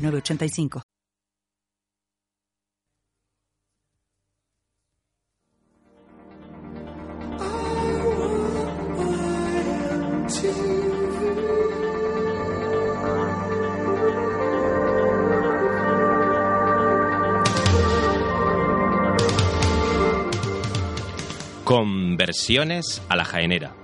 [0.00, 0.82] 985.
[21.64, 23.74] Conversiones a la Jaenera.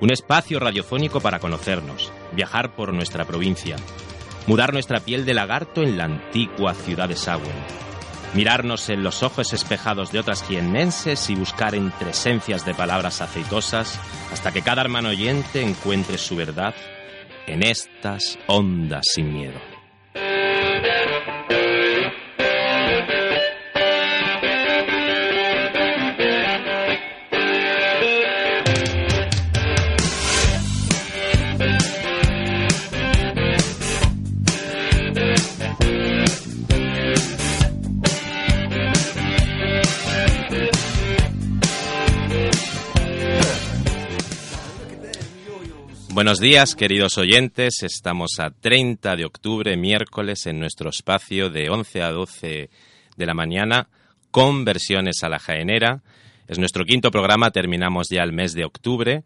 [0.00, 3.76] Un espacio radiofónico para conocernos, viajar por nuestra provincia,
[4.46, 7.46] mudar nuestra piel de lagarto en la antigua ciudad de Sawen,
[8.34, 13.98] mirarnos en los ojos espejados de otras jiennenses y buscar entre esencias de palabras aceitosas
[14.32, 16.74] hasta que cada hermano oyente encuentre su verdad
[17.46, 19.75] en estas ondas sin miedo.
[46.10, 47.82] Buenos días, queridos oyentes.
[47.82, 52.70] Estamos a 30 de octubre, miércoles, en nuestro espacio de 11 a 12
[53.16, 53.88] de la mañana,
[54.30, 56.02] con versiones a la jaenera.
[56.48, 59.24] Es nuestro quinto programa, terminamos ya el mes de octubre.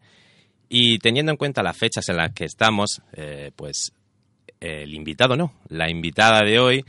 [0.67, 3.93] Y teniendo en cuenta las fechas en las que estamos, eh, pues
[4.59, 6.85] el invitado no, la invitada de hoy,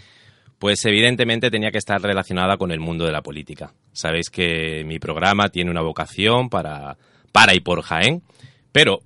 [0.59, 3.73] pues evidentemente tenía que estar relacionada con el mundo de la política.
[3.93, 6.97] Sabéis que mi programa tiene una vocación para,
[7.33, 8.23] para y por Jaén,
[8.71, 9.01] pero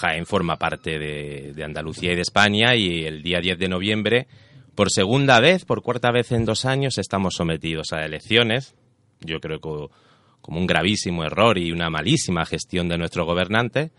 [0.00, 4.26] Jaén forma parte de, Andalucía y de España y el día 10 de noviembre,
[4.74, 8.74] por segunda vez, por cuarta vez en dos años, estamos sometidos a elecciones.
[9.20, 9.94] Yo creo que
[10.40, 13.90] como un gravísimo error y una malísima gestión de nuestro gobernante,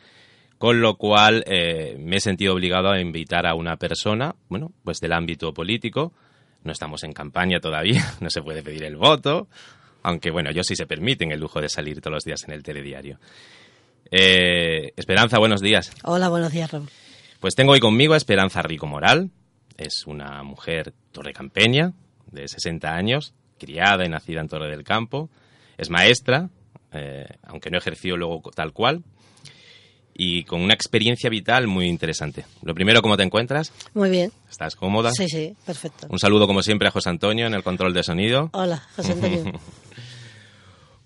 [0.57, 4.99] con lo cual eh, me he sentido obligado a invitar a una persona, bueno, pues
[4.99, 6.13] del ámbito político.
[6.63, 9.47] No estamos en campaña todavía, no se puede pedir el voto,
[10.01, 12.63] aunque bueno, yo sí se permiten el lujo de salir todos los días en el
[12.63, 13.19] telediario.
[14.11, 15.91] Eh, Esperanza, buenos días.
[16.03, 16.89] Hola, buenos días, Raúl.
[17.39, 19.31] Pues tengo hoy conmigo a Esperanza Rico Moral.
[19.77, 21.93] Es una mujer torrecampeña
[22.29, 25.29] de 60 años, criada y nacida en Torre del Campo.
[25.77, 26.49] Es maestra,
[26.91, 29.01] eh, aunque no ejerció luego tal cual.
[30.13, 32.45] Y con una experiencia vital muy interesante.
[32.63, 33.71] Lo primero, ¿cómo te encuentras?
[33.93, 34.31] Muy bien.
[34.49, 35.11] ¿Estás cómoda?
[35.13, 36.07] Sí, sí, perfecto.
[36.09, 38.49] Un saludo, como siempre, a José Antonio en el control de sonido.
[38.51, 39.53] Hola, José Antonio.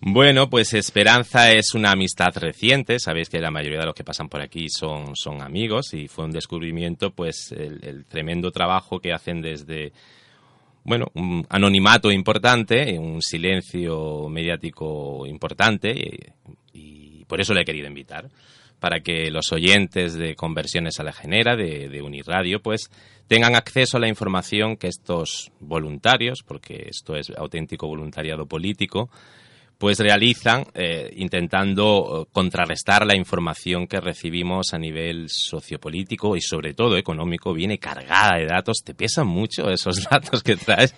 [0.08, 3.00] Bueno, pues Esperanza es una amistad reciente.
[3.00, 6.26] Sabéis que la mayoría de los que pasan por aquí son, son amigos y fue
[6.26, 9.94] un descubrimiento, pues, el, tremendo trabajo que hacen desde,
[10.84, 15.96] bueno, un anonimato importante, un silencio mediático importante
[16.72, 18.30] y, por eso le he querido invitar
[18.80, 22.92] para que los oyentes de Conversiones a la Genera, de, de Uniradio, pues
[23.28, 29.10] tengan acceso a la información que estos voluntarios, porque esto es auténtico voluntariado político,
[29.78, 36.74] pues realizan eh, intentando eh, contrarrestar la información que recibimos a nivel sociopolítico y sobre
[36.74, 38.78] todo económico viene cargada de datos.
[38.84, 40.96] ¿Te pesan mucho esos datos que traes?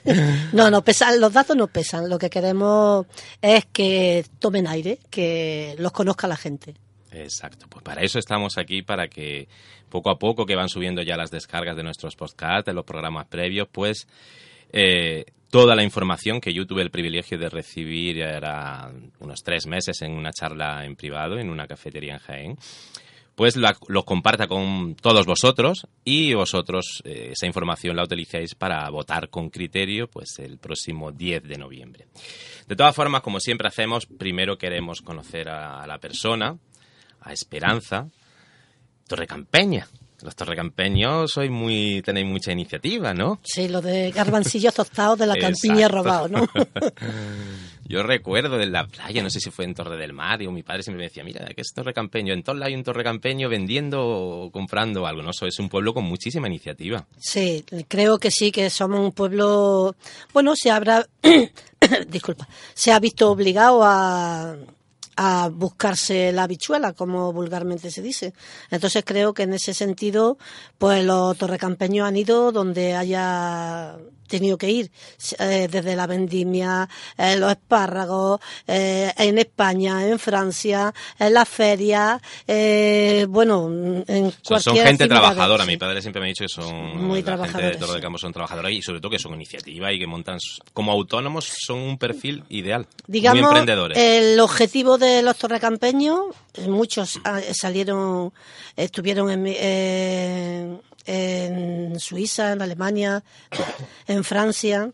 [0.54, 2.10] No, no pesan, los datos no pesan.
[2.10, 3.06] Lo que queremos
[3.42, 6.76] es que tomen aire, que los conozca la gente.
[7.12, 9.48] Exacto, pues para eso estamos aquí, para que
[9.90, 13.28] poco a poco que van subiendo ya las descargas de nuestros podcasts, de los programas
[13.28, 14.08] previos, pues
[14.72, 20.02] eh, toda la información que yo tuve el privilegio de recibir era unos tres meses
[20.02, 22.58] en una charla en privado en una cafetería en Jaén
[23.38, 29.30] pues lo comparta con todos vosotros y vosotros eh, esa información la utilicéis para votar
[29.30, 32.07] con criterio pues el próximo 10 de noviembre.
[32.66, 36.57] De todas formas, como siempre hacemos, primero queremos conocer a, a la persona,
[37.22, 38.10] a Esperanza
[39.07, 39.88] Torrecampeña.
[40.22, 43.40] Los torrecampeños sois muy, tenéis mucha iniciativa, ¿no?
[43.44, 46.48] Sí, lo de garbancillos tostados de la campiña robado, ¿no?
[47.90, 50.62] Yo recuerdo de la playa, no sé si fue en Torre del Mar, y mi
[50.62, 52.34] padre siempre me decía, mira, que es torrecampeño.
[52.34, 55.30] En todos lados hay un torrecampeño vendiendo o comprando algo, ¿no?
[55.30, 57.06] Eso es un pueblo con muchísima iniciativa.
[57.18, 59.96] Sí, creo que sí, que somos un pueblo...
[60.34, 61.08] Bueno, se habrá...
[62.10, 62.50] Disculpa.
[62.74, 64.58] Se ha visto obligado a
[65.18, 68.34] a buscarse la habichuela, como vulgarmente se dice.
[68.69, 70.38] Entonces creo que en ese sentido,
[70.78, 74.91] pues los torrecampeños han ido donde haya tenido que ir,
[75.39, 76.88] eh, desde la vendimia,
[77.18, 82.21] eh, los espárragos, eh, en España, en Francia, en las ferias,
[83.27, 87.24] bueno, en cualquier Son gente trabajadora, mi padre siempre me ha dicho que son muy
[87.24, 90.38] gente de Campo son trabajadores y sobre todo que son iniciativa y que montan,
[90.74, 93.97] como autónomos, son un perfil ideal, Digamos, muy emprendedores.
[93.97, 96.19] El objetivo de los torrecampeños,
[96.68, 98.33] muchos ah, salieron,
[98.75, 103.24] estuvieron en, en Suiza, en Alemania,
[104.07, 104.92] en Francia.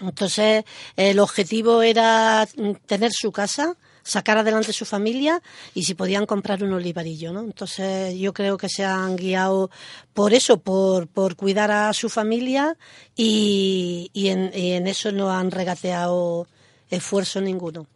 [0.00, 0.64] Entonces,
[0.96, 2.46] el objetivo era
[2.86, 5.42] tener su casa, sacar adelante su familia
[5.74, 7.40] y si podían comprar un olivarillo, ¿no?
[7.40, 9.70] Entonces, yo creo que se han guiado
[10.14, 12.76] por eso, por, por cuidar a su familia
[13.16, 16.46] y, y, en, y en eso no han regateado
[16.88, 17.86] esfuerzo ninguno.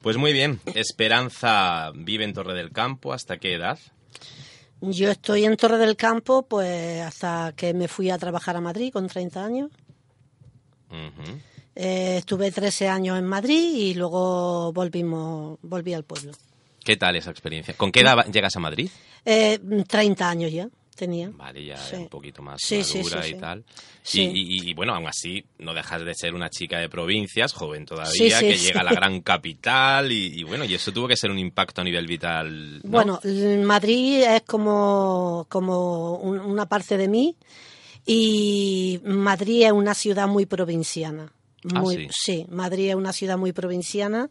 [0.00, 0.60] Pues muy bien.
[0.74, 3.12] Esperanza vive en Torre del Campo.
[3.12, 3.78] ¿Hasta qué edad?
[4.80, 8.92] Yo estoy en Torre del Campo pues hasta que me fui a trabajar a Madrid
[8.92, 9.70] con 30 años.
[11.74, 16.32] Eh, estuve 13 años en Madrid y luego volvimos, volví al pueblo.
[16.84, 17.74] ¿Qué tal esa experiencia?
[17.74, 18.90] ¿Con qué edad llegas a Madrid?
[19.24, 21.30] Eh, 30 años ya tenía.
[21.30, 23.64] Vale, ya un poquito más madura y tal.
[24.12, 28.58] Y, bueno, aún así, no dejas de ser una chica de provincias, joven todavía, que
[28.58, 31.84] llega a la gran capital y, bueno, y eso tuvo que ser un impacto a
[31.84, 32.80] nivel vital.
[32.84, 33.20] Bueno,
[33.64, 37.36] Madrid es como, como una parte de mí
[38.04, 41.32] y Madrid es una ciudad muy provinciana.
[41.74, 42.46] Ah, sí.
[42.50, 44.28] Madrid es una ciudad muy provinciana.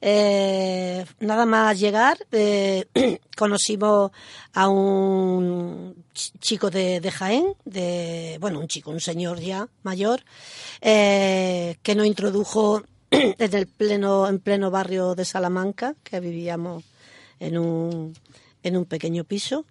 [0.00, 2.86] Eh, nada más llegar, eh,
[3.36, 4.10] conocimos
[4.52, 10.22] a un chico de, Jaén, de, bueno, un chico, un señor ya mayor,
[10.82, 16.84] eh, que nos introdujo en el pleno, en pleno barrio de Salamanca, que vivíamos
[17.40, 18.14] en un,
[18.62, 19.64] en un pequeño piso,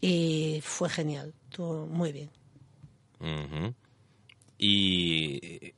[0.00, 2.30] y fue genial, estuvo muy bien.
[4.56, 5.74] Y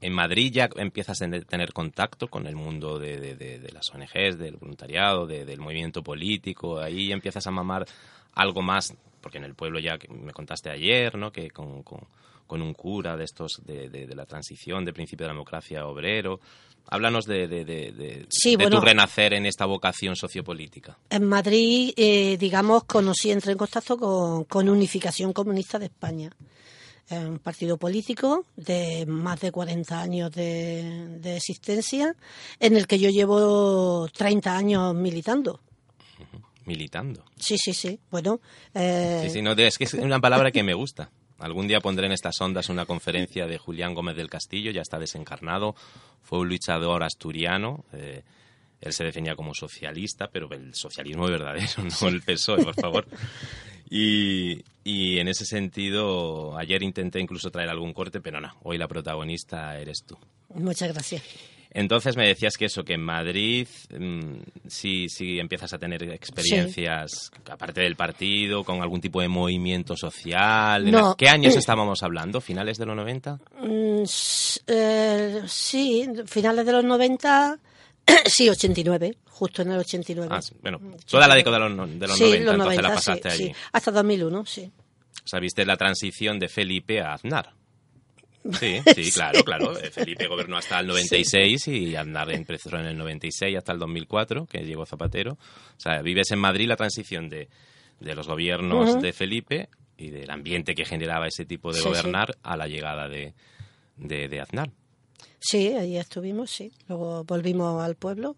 [0.00, 5.26] en Madrid ya empiezas a tener contacto con el mundo de, las ONGs, del voluntariado,
[5.26, 7.86] del movimiento político, ahí empiezas a mamar
[8.34, 11.30] algo más, porque en el pueblo ya me contaste ayer, ¿no?
[11.30, 11.84] Que con,
[12.48, 16.40] un cura de estos, de, la transición, de principio de la democracia obrero.
[16.86, 18.26] Háblanos de,
[18.70, 20.98] tu renacer en esta vocación sociopolítica.
[21.10, 26.30] En Madrid, eh, digamos, conocí, entré en contacto con, con Unificación Comunista de España
[27.10, 32.14] un partido político de más de 40 años de, existencia,
[32.58, 35.60] en el que yo llevo 30 años militando.
[36.66, 37.24] Militando.
[37.36, 37.98] Sí, sí, sí.
[38.10, 38.40] Bueno.
[38.74, 39.22] Eh...
[39.24, 41.10] Sí, sí, no, es que es una palabra que me gusta.
[41.38, 44.98] Algún día pondré en estas ondas una conferencia de Julián Gómez del Castillo, ya está
[44.98, 45.74] desencarnado.
[46.22, 47.84] Fue un luchador asturiano.
[47.94, 48.22] Eh,
[48.80, 51.66] él se definía como socialista, pero el socialismo verdadero,
[52.02, 53.06] no el PSOE, por favor.
[53.90, 58.86] Y, y, en ese sentido, ayer intenté incluso traer algún corte, pero no, hoy la
[58.86, 60.16] protagonista eres tú.
[60.54, 61.22] Muchas gracias.
[61.72, 67.30] Entonces me decías que eso, que en Madrid mm, sí, sí empiezas a tener experiencias,
[67.48, 71.14] aparte del partido, con algún tipo de movimiento social.
[71.16, 72.40] ¿Qué años estábamos hablando?
[72.40, 73.38] ¿Finales de los 90?
[73.60, 74.02] Mm,
[74.66, 77.58] eh, sí, finales de los 90
[78.26, 80.28] sí, 89, justo en el 89.
[80.30, 83.46] Ah, bueno, toda la década de los, de los 90, entonces la pasaste allí.
[83.46, 84.70] Sí, hasta 2001, sí.
[85.24, 87.52] O sea, viste la transición de Felipe a Aznar.
[88.58, 89.78] Sí, sí, claro, claro.
[89.78, 94.46] Eh, Felipe gobernó hasta el 96 y Aznar empezó en el 96 hasta el 2004,
[94.46, 95.32] que llegó Zapatero.
[95.32, 97.50] O sea, vives en Madrid la transición de,
[98.00, 102.56] de los gobiernos de Felipe y del ambiente que generaba ese tipo de gobernar a
[102.56, 103.34] la llegada de,
[103.96, 104.70] de, de Aznar.
[105.38, 106.72] Sí, ahí estuvimos, sí.
[106.88, 108.36] Luego volvimos al pueblo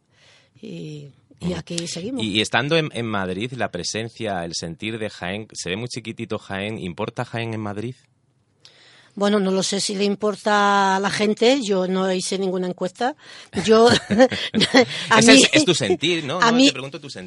[0.61, 1.11] y,
[1.41, 2.23] y aquí seguimos.
[2.23, 6.39] Y, estando en, en, Madrid, la presencia, el sentir de Jaén, se ve muy chiquitito
[6.39, 6.79] Jaén.
[6.79, 7.95] ¿Importa Jaén en Madrid?
[9.15, 13.15] Bueno, no lo sé si le importa a la gente, yo no hice ninguna encuesta.
[13.65, 13.89] Yo,
[15.11, 16.39] a mí, es, tu sentir, ¿no?
[16.41, 16.73] A mí,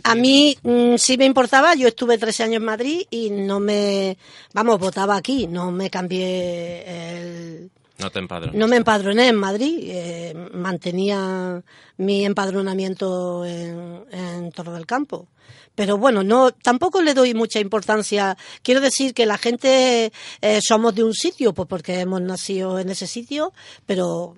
[0.03, 4.17] A mí mm, sí me importaba, yo estuve 13 años en Madrid y no me,
[4.53, 8.21] vamos, votaba aquí, no me cambié el, no te
[8.53, 11.63] No me empadroné en Madrid, eh, mantenía
[11.97, 15.29] mi empadronamiento en, en Torre del Campo.
[15.75, 18.37] Pero bueno, no, tampoco le doy mucha importancia.
[18.63, 20.11] Quiero decir que la gente
[20.41, 23.53] eh, somos de un sitio, pues porque hemos nacido en ese sitio,
[23.85, 24.35] pero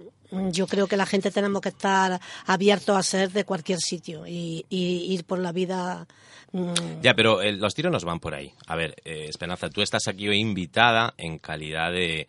[0.52, 4.66] yo creo que la gente tenemos que estar abiertos a ser de cualquier sitio y,
[4.70, 6.08] ir por la vida.
[6.52, 7.02] Mm.
[7.02, 8.52] Ya, pero eh, los tiros nos van por ahí.
[8.66, 12.28] A ver, Esperanza, tú estás aquí hoy invitada en calidad de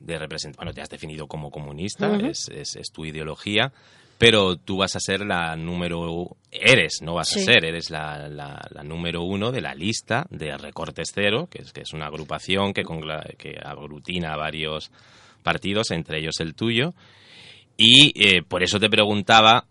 [0.00, 3.72] de representar, bueno, te has definido como comunista, es, es, tu ideología,
[4.18, 8.60] pero tú vas a ser la número, eres, no vas a ser, eres la, la-
[8.70, 12.72] la número uno de la lista de Recortes Cero, que es, que es una agrupación
[12.74, 14.90] que, congla- que aglutina a varios
[15.42, 16.92] partidos, entre ellos el tuyo.
[17.78, 19.64] Y eh, por eso te preguntaba,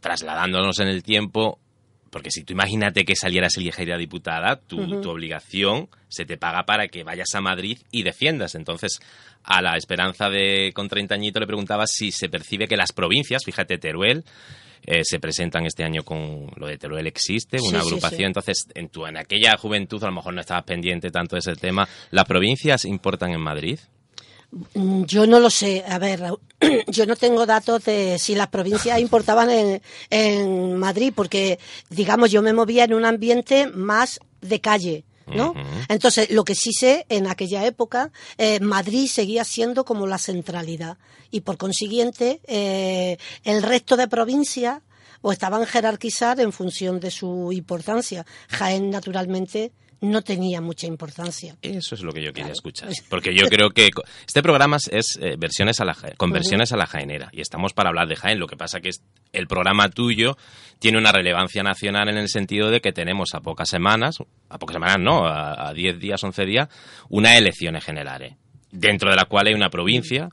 [0.00, 1.60] trasladándonos en el tiempo,
[2.12, 6.88] porque si tú imagínate que salieras elegida diputada, tu, tu obligación se te paga para
[6.88, 8.54] que vayas a Madrid y defiendas.
[8.54, 9.00] Entonces,
[9.42, 13.42] a la esperanza de con 30 añitos le preguntaba si se percibe que las provincias,
[13.46, 14.24] fíjate, Teruel,
[14.84, 18.18] eh, se presentan este año con lo de Teruel existe, una sí, agrupación.
[18.18, 18.24] sí.
[18.24, 21.56] Entonces, en, tu, en aquella juventud a lo mejor no estabas pendiente tanto de ese
[21.56, 21.88] tema.
[22.10, 23.78] ¿Las provincias importan en Madrid?
[24.74, 25.84] Mm, Yo no lo sé.
[25.88, 26.22] A ver,
[26.88, 31.58] yo no tengo datos de si las provincias importaban en, en Madrid, porque,
[31.90, 35.04] digamos, yo me movía en un ambiente más de calle.
[35.26, 35.54] ¿no?
[35.88, 40.98] Entonces, lo que sí sé, en aquella época, eh, Madrid seguía siendo como la centralidad.
[41.30, 44.82] Y por consiguiente, eh, el resto de provincias
[45.22, 48.26] o estaban jerarquizadas en función de su importancia.
[48.48, 51.56] Jaén, naturalmente, no tenía mucha importancia.
[51.62, 52.90] Eso es lo que yo quería escuchar.
[53.08, 53.88] Porque yo creo que
[54.26, 57.30] este programa es- eh, versiones a la, ja- conversiones a la jaenera.
[57.32, 58.38] Y estamos para hablar de Jaén.
[58.38, 60.36] Lo que pasa que es- el programa tuyo
[60.78, 64.18] tiene una relevancia nacional en el sentido de que tenemos a pocas semanas,
[64.50, 66.68] a pocas semanas no, a, a 10 días, 11 días,
[67.08, 68.34] unas elecciones generales.
[68.70, 70.30] Dentro de la cual hay una provincia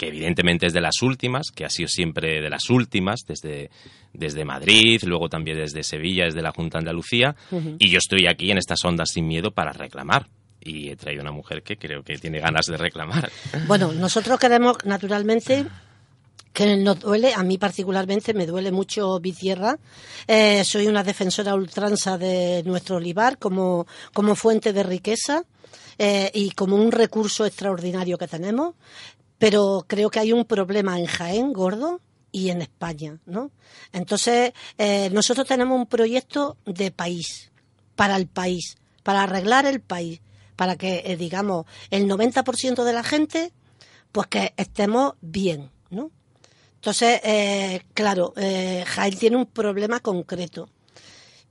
[0.00, 3.70] que evidentemente es de las últimas, que ha sido siempre de las últimas, desde,
[4.14, 7.36] desde Madrid, luego también desde Sevilla, desde la Junta de Andalucía,
[7.78, 10.26] y yo estoy aquí en estas ondas sin miedo para reclamar.
[10.58, 13.30] Y he traído una mujer que creo que tiene ganas de reclamar.
[13.66, 15.66] Bueno, nosotros queremos, naturalmente,
[16.54, 19.76] que nos duele, a mí particularmente me duele mucho Vitierra.
[20.26, 25.44] Eh, soy una defensora ultranza de nuestro olivar como, como fuente de riqueza
[25.98, 28.74] eh, y como un recurso extraordinario que tenemos.
[29.40, 32.00] Pero creo que hay un problema en Jaén, gordo,
[32.32, 33.50] y en España, ¿no?
[33.92, 37.50] Entonces, eh, nosotros tenemos un proyecto de país,
[37.96, 40.20] para el país, para arreglar el país,
[40.56, 43.52] para que, eh, digamos, el 90% de la gente,
[44.12, 46.10] pues que estemos bien, ¿no?
[46.76, 50.68] Entonces, eh, claro, eh, Jaén tiene un problema concreto.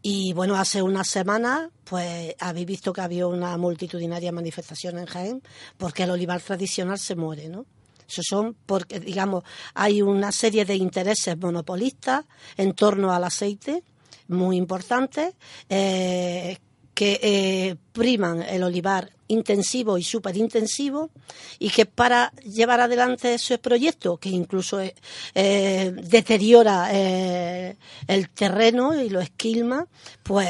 [0.01, 5.43] Y bueno, hace unas semanas, pues habéis visto que había una multitudinaria manifestación en Jaén
[5.77, 7.65] porque el olivar tradicional se muere, ¿no?
[8.09, 12.25] Eso son porque, digamos, hay una serie de intereses monopolistas
[12.57, 13.83] en torno al aceite
[14.27, 15.33] muy importantes
[15.69, 16.57] eh,
[16.99, 21.11] que eh, priman el olivar intensivo y superintensivo
[21.57, 24.93] y que para llevar adelante ese proyecto, que incluso eh,
[25.33, 29.87] eh, deteriora el terreno y lo esquilma,
[30.23, 30.49] pues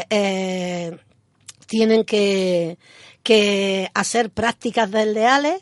[1.68, 2.80] tienen que,
[3.22, 5.62] que hacer prácticas desleales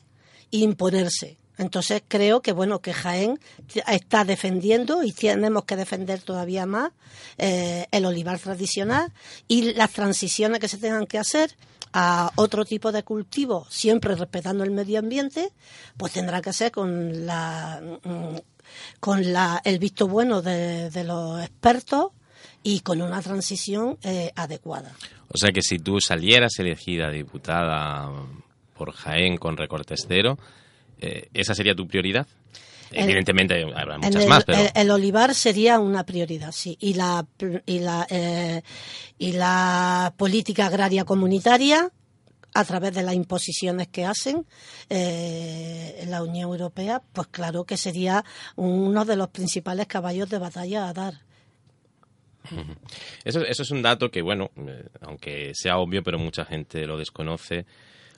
[0.53, 1.37] e imponerse.
[1.57, 3.39] Entonces creo que bueno que Jaén
[3.87, 6.91] está defendiendo y tenemos que defender todavía más
[7.37, 9.11] eh, el olivar tradicional
[9.47, 11.55] y las transiciones que se tengan que hacer
[11.93, 15.51] a otro tipo de cultivo, siempre respetando el medio ambiente,
[15.95, 18.35] pues tendrá que ser con la mm,
[18.99, 22.11] con la, el visto bueno de, los expertos
[22.63, 24.93] y con una transición eh, adecuada.
[25.29, 28.09] O sea que si tú salieras elegida diputada
[28.77, 30.37] por Jaén con recortes cero,
[30.99, 32.25] eh, ¿esa sería tu prioridad?
[32.91, 34.59] El- Evidentemente habrá muchas el, más, pero...
[34.59, 36.77] el- el olivar sería una prioridad, sí.
[36.79, 37.25] Y la,
[37.65, 38.61] y la, eh,
[39.17, 41.91] y la política agraria comunitaria,
[42.53, 44.45] a través de las imposiciones que hacen
[44.89, 48.23] eh, la Unión Europea, pues claro que sería
[48.55, 51.13] uno de los principales caballos de batalla a dar.
[53.25, 56.97] Eso, eso es un dato que, bueno, eh, aunque sea obvio, pero mucha gente lo
[56.97, 57.65] desconoce.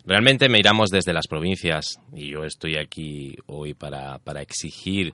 [0.05, 5.13] Realmente miramos desde las provincias, y yo estoy aquí hoy para, para exigir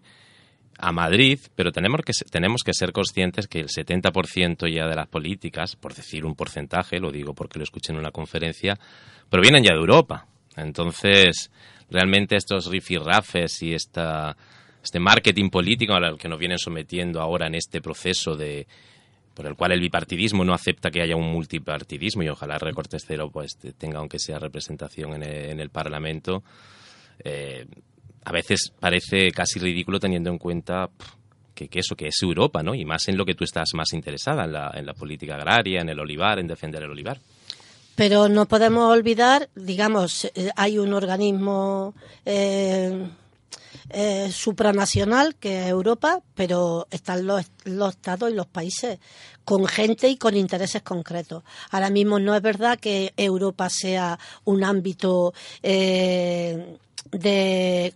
[0.78, 5.08] a Madrid, pero tenemos que, tenemos que ser conscientes que el 70% ya de las
[5.08, 8.78] políticas, por decir un porcentaje, lo digo porque lo escuché en una conferencia,
[9.30, 10.28] provienen ya de Europa.
[10.58, 11.52] Entonces,
[11.90, 14.36] realmente estos rifirrafes y esta,
[14.84, 18.68] este marketing político al que nos vienen sometiendo ahora en este proceso de
[19.36, 23.30] por el cual el bipartidismo no acepta que haya un multipartidismo y ojalá Recortes Cero
[23.32, 26.44] pues te- tenga aunque sea representación en el, en el Parlamento
[27.24, 27.66] eh,
[28.24, 30.90] a veces parece casi ridículo teniendo en cuenta
[31.54, 34.46] que eso que es Europa no y más en lo que tú estás más interesada
[34.46, 37.20] en la, en la política agraria en el olivar en defender el olivar.
[37.96, 41.94] Pero no podemos olvidar, digamos, eh, hay un organismo
[42.26, 43.08] eh,
[43.90, 47.46] eh, supranacional, que es Europa, pero están los,
[47.90, 49.00] estados y los países
[49.44, 51.44] con gente y con intereses concretos.
[51.72, 56.78] Ahora mismo no es verdad que Europa sea un ámbito eh,
[57.12, 57.94] de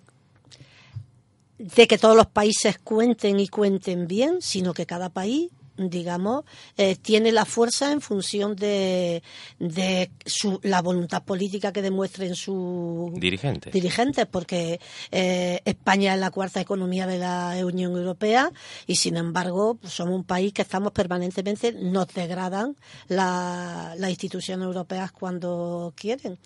[1.57, 5.49] que todos los países cuenten y cuenten bien, sino que cada país
[5.87, 6.43] digamos,
[6.77, 9.23] eh, tiene la fuerza en función de,
[9.59, 13.71] de su, la voluntad política que demuestren sus dirigentes.
[13.71, 14.79] dirigentes, porque
[15.11, 18.51] eh, España es la cuarta economía de la Unión Europea
[18.87, 22.75] y, sin embargo, pues, somos un país que estamos permanentemente, nos degradan
[23.07, 26.37] la, las instituciones europeas cuando quieren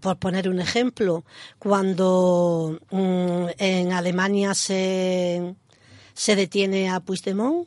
[0.00, 1.24] por poner un ejemplo,
[1.58, 5.54] cuando mm, en Alemania se,
[6.12, 7.66] se detiene a Puigdemont,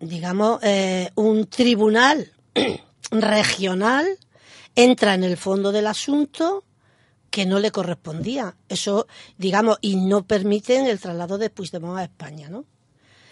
[0.00, 2.32] digamos, eh, un tribunal
[3.10, 4.06] regional
[4.74, 6.64] entra en el fondo del asunto
[7.30, 8.56] que no le correspondía.
[8.68, 12.64] Eso, digamos, y no permiten el traslado de Puigdemont a España, ¿no?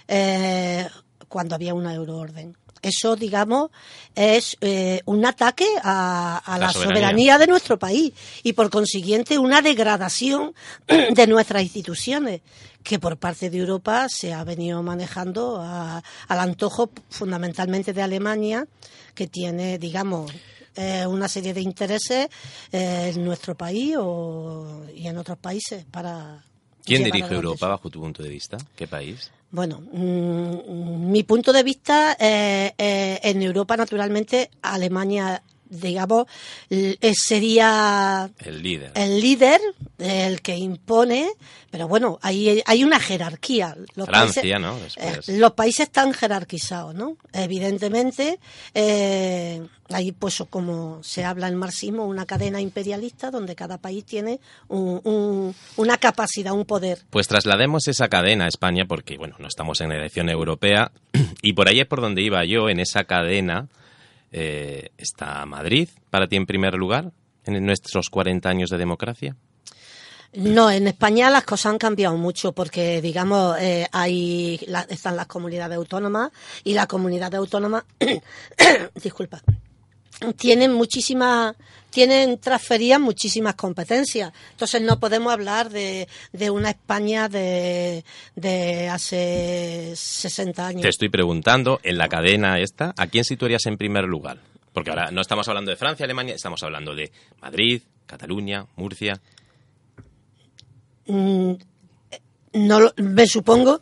[0.08, 0.87] Eh,
[1.28, 2.56] cuando había una euroorden.
[2.82, 3.70] Eso, digamos,
[4.14, 7.38] es eh, un ataque a, la, soberanía.
[7.38, 10.54] de nuestro país y, por consiguiente, una degradación
[10.87, 12.42] de nuestras instituciones
[12.87, 18.64] que por parte de Europa se ha venido manejando al antojo fundamentalmente de Alemania,
[19.12, 20.31] que tiene, digamos,
[20.76, 22.28] eh, una serie de intereses
[22.71, 23.97] eh, en nuestro país
[24.95, 26.45] y en otros países para.
[26.85, 28.57] ¿Quién dirige Europa bajo tu punto de vista?
[28.76, 29.33] ¿Qué país?
[29.50, 36.26] Bueno, mm, mi punto de vista eh, en Europa, naturalmente, Alemania digamos,
[37.14, 38.92] sería el líder.
[38.94, 39.61] el líder,
[39.99, 41.30] el que impone,
[41.70, 43.76] pero bueno, hay, hay una jerarquía.
[43.94, 44.78] Los Francia, ¿no?
[44.96, 47.16] Eh, los países están jerarquizados, ¿no?
[47.32, 48.38] Evidentemente,
[48.73, 54.40] eh, hay pues como se habla en marxismo, una cadena imperialista donde cada país tiene
[54.68, 57.00] una capacidad, un poder.
[57.11, 60.92] Pues traslademos esa cadena a España porque, bueno, no estamos en la elección europea
[61.42, 63.68] y por ahí es por donde iba yo, en esa cadena
[64.38, 67.12] eh, ¿Está Madrid para ti en primer lugar
[67.45, 69.35] en nuestros 40 años de democracia?
[70.35, 75.78] No, en España las cosas han cambiado mucho porque, digamos, eh, hay están las comunidades
[75.78, 76.31] autónomas
[76.64, 77.87] y la comunidad autónoma,
[79.02, 79.40] disculpa,
[80.37, 81.56] tienen muchísimas
[81.96, 84.30] tienen transferidas muchísimas competencias.
[84.50, 88.04] Entonces no podemos hablar de, de una España de,
[88.35, 90.82] de, hace 60 años.
[90.82, 94.41] Te estoy preguntando, en la cadena esta, ¿a quién situarías en primer lugar?
[94.75, 97.10] Porque ahora no estamos hablando de Francia, Alemania, estamos hablando de
[97.41, 99.19] Madrid, Cataluña, Murcia.
[101.06, 101.52] Mm,
[102.52, 103.80] no me supongo,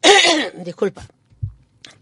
[0.64, 1.04] disculpa,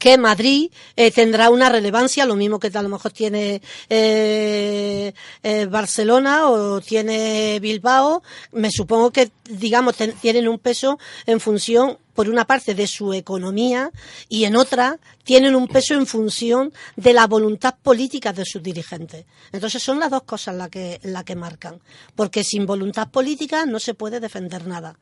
[0.04, 5.64] que Madrid eh, tendrá una relevancia, lo mismo que a lo mejor tiene eh, eh,
[5.64, 8.22] Barcelona o tiene Bilbao.
[8.52, 13.90] Me supongo que, digamos, tienen un peso en función por una parte de su economía
[14.28, 19.24] y en otra tienen un peso en función de la voluntad política de sus dirigentes.
[19.52, 21.80] Entonces son las dos cosas las que, que marcan,
[22.14, 24.98] porque sin voluntad política no se puede defender nada.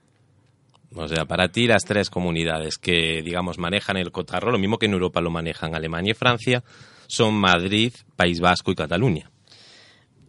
[0.94, 4.86] O sea, para ti las tres comunidades que, digamos, manejan el cotarro, lo mismo que
[4.86, 6.62] en Europa lo manejan Alemania y Francia,
[7.06, 9.30] son Madrid, País Vasco y Cataluña.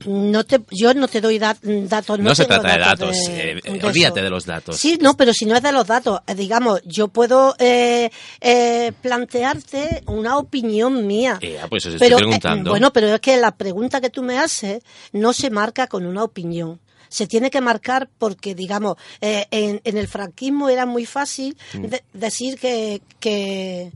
[0.05, 2.19] No te, yo no te doy datos.
[2.19, 4.75] No, se trata de datos, eh, olvídate de los datos.
[4.75, 8.09] Sí, no, pero si no es de los datos, eh, digamos, yo puedo eh,
[9.01, 11.39] plantearte una opinión mía.
[11.61, 12.71] Ah, pues os estoy preguntando.
[12.71, 16.23] bueno, pero es que la pregunta que tú me haces no se marca con una
[16.23, 16.79] opinión
[17.13, 21.55] se tiene que marcar porque, digamos, eh, en, el franquismo era muy fácil
[22.11, 23.91] decir que, que,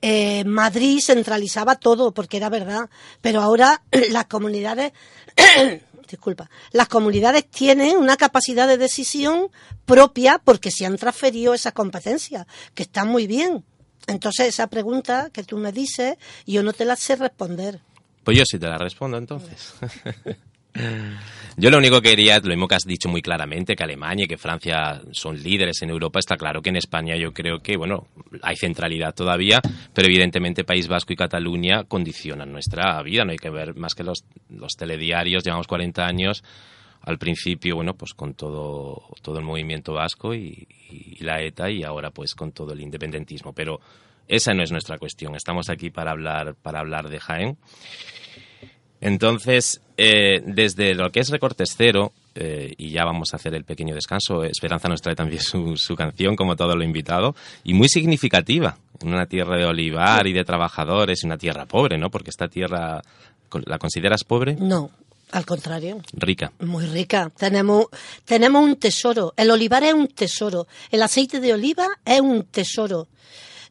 [0.00, 2.88] eh, Madrid centralizaba todo, porque era verdad,
[3.20, 4.92] pero ahora las comunidades...
[6.08, 9.48] disculpa, las comunidades tienen una capacidad de decisión
[9.84, 13.64] propia porque se han transferido esas competencias, que están muy bien.
[14.06, 17.80] Entonces, esa pregunta que tú me dices, yo no te la sé responder.
[18.22, 19.74] Pues yo sí te la respondo entonces.
[21.56, 24.28] Yo lo único que quería, lo mismo que has dicho muy claramente, que Alemania y
[24.28, 28.08] que Francia son líderes en Europa, está claro que en España yo creo que, bueno,
[28.42, 29.60] hay centralidad todavía,
[29.94, 34.02] pero evidentemente País Vasco y Cataluña condicionan nuestra vida, no hay que ver más que
[34.02, 36.42] los, los telediarios, llevamos 40 años,
[37.02, 41.84] al principio, bueno, pues con todo, todo el movimiento vasco y, y la ETA y
[41.84, 43.80] ahora pues con todo el independentismo, pero
[44.26, 47.58] esa no es nuestra cuestión, estamos aquí para hablar, para hablar de Jaén.
[49.04, 53.64] Entonces, eh, desde lo que es Recortes Cero, eh, y ya vamos a hacer el
[53.64, 58.78] pequeño descanso, Esperanza nos trae también su, canción, como todo lo invitado, y muy significativa,
[59.02, 62.10] en una tierra de olivar y de trabajadores, una tierra pobre, ¿no?
[62.10, 63.02] Porque esta tierra,
[63.66, 64.56] ¿la consideras pobre?
[64.58, 64.90] No,
[65.32, 66.00] al contrario.
[66.14, 66.50] Rica.
[66.60, 67.30] Muy rica.
[67.36, 67.88] Tenemos,
[68.24, 69.34] tenemos un tesoro.
[69.36, 70.66] El olivar es un tesoro.
[70.90, 73.08] El aceite de oliva es un tesoro.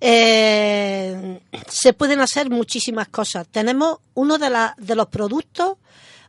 [0.06, 1.40] Eh,
[1.70, 3.48] se pueden hacer muchísimas cosas.
[3.48, 5.78] Tenemos uno de, de los productos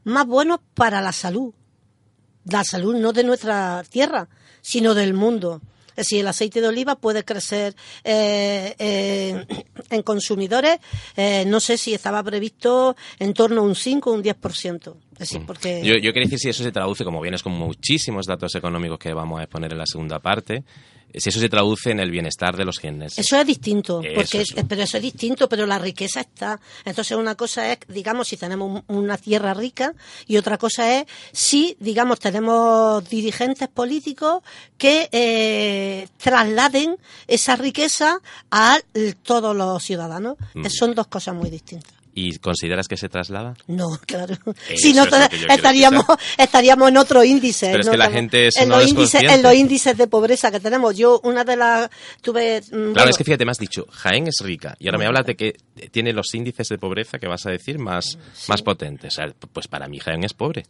[0.05, 1.53] más buenos para la salud.
[2.45, 4.29] La salud no de nuestra tierra,
[4.61, 5.61] sino del mundo.
[5.97, 9.47] Es decir, el aceite de oliva puede crecer eh, eh,
[9.91, 10.79] en consumidores,
[11.17, 14.97] eh, no sé si estaba previsto en torno a un 5 o un 10%.
[15.13, 15.47] Es decir, Mm.
[15.47, 15.83] porque...
[15.85, 19.13] Yo, yo quería decir si eso se traduce, como vienes con muchísimos datos económicos que
[19.15, 20.65] vamos a exponer en la segunda parte,
[21.13, 23.19] si eso se traduce en el bienestar de los genes.
[23.19, 24.55] Eso es distinto, Eso porque es.
[24.69, 26.61] pero eso es distinto, pero la riqueza está.
[26.85, 29.95] Entonces una cosa es, digamos, si tenemos un- una tierra rica
[30.27, 34.43] y otra cosa es si, digamos, tenemos dirigentes políticos
[34.79, 38.19] que eh, trasladen esa riqueza
[38.51, 38.79] a
[39.23, 40.37] todos los ciudadanos.
[40.55, 40.67] Mm.
[40.69, 41.93] Son dos cosas muy distintas.
[42.17, 43.55] ¿Y consideras que se traslada?
[43.67, 44.35] No, claro.
[44.69, 45.13] Eso si no, es
[45.49, 46.05] estaríamos,
[46.39, 47.67] estaríamos en otro índice.
[47.67, 47.93] Pero es ¿no?
[47.93, 49.23] que la gente eso en no los es índices.
[49.23, 50.97] En los índices de pobreza que tenemos.
[50.97, 51.91] Yo, una de las,
[52.23, 52.61] tuve...
[52.61, 54.77] mm, Claro, bueno, es que fíjate, me has dicho, Jaén es rica.
[54.79, 55.57] Y ahora me hablas de que
[55.91, 58.17] tiene los índices de pobreza que vas a decir más,
[58.49, 59.15] más potentes.
[59.15, 60.67] O sea, pues para mí Jaén es pobre.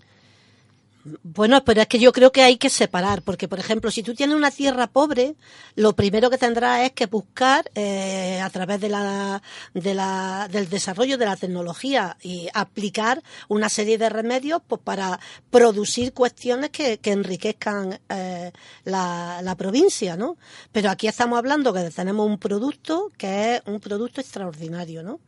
[1.23, 4.15] Bueno, pero es que yo creo que hay que separar, porque por ejemplo, si tú
[4.15, 5.35] tienes una tierra pobre,
[5.77, 9.43] lo primero que tendrás es que buscar eh, a través de la,
[9.75, 15.21] de la, del desarrollo de la tecnología y aplicar una serie de remedios pues, para
[15.51, 18.51] producir cuestiones que, que enriquezcan eh,
[18.85, 20.39] la, la provincia, ¿no?
[20.73, 25.21] Pero aquí estamos hablando que tenemos un producto que es un producto extraordinario, ¿no?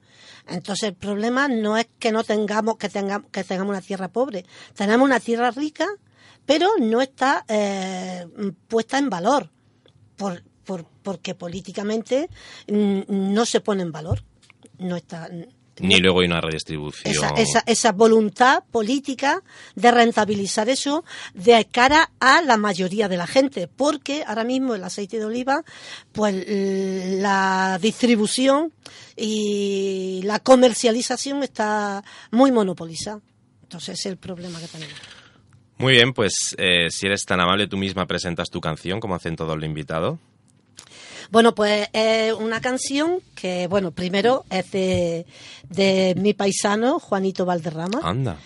[0.49, 4.45] Entonces el problema no es que no tengamos que tengamos que tengamos una tierra pobre,
[4.75, 5.87] tenemos una tierra rica,
[6.45, 8.27] pero no está eh,
[8.69, 9.51] puesta en valor,
[10.17, 12.29] por, por- porque políticamente
[12.69, 14.23] mm, no se pone en valor,
[14.79, 15.29] no está
[15.79, 17.15] Ni luego hay una redistribución.
[17.15, 19.43] esa, esa, esa voluntad política
[19.75, 24.85] de rentabilizar eso de cara a la mayoría de la gente, porque ahora mismo el
[24.85, 25.63] aceite de oliva,
[26.13, 26.35] pues
[27.21, 28.73] la distribución
[29.17, 33.21] y la comercialización está muy monopolizada.
[33.63, 34.95] Entonces es el problema que tenemos.
[35.79, 39.37] Muy bien, pues eh, si eres tan amable, tú misma presentas tu canción, como hacen
[39.37, 40.19] todos los invitados.
[41.31, 45.27] Bueno, pues es una canción que, bueno, primero es de,
[45.69, 48.01] de mi paisano, Juanito Valderrama.
[48.03, 48.39] Anda.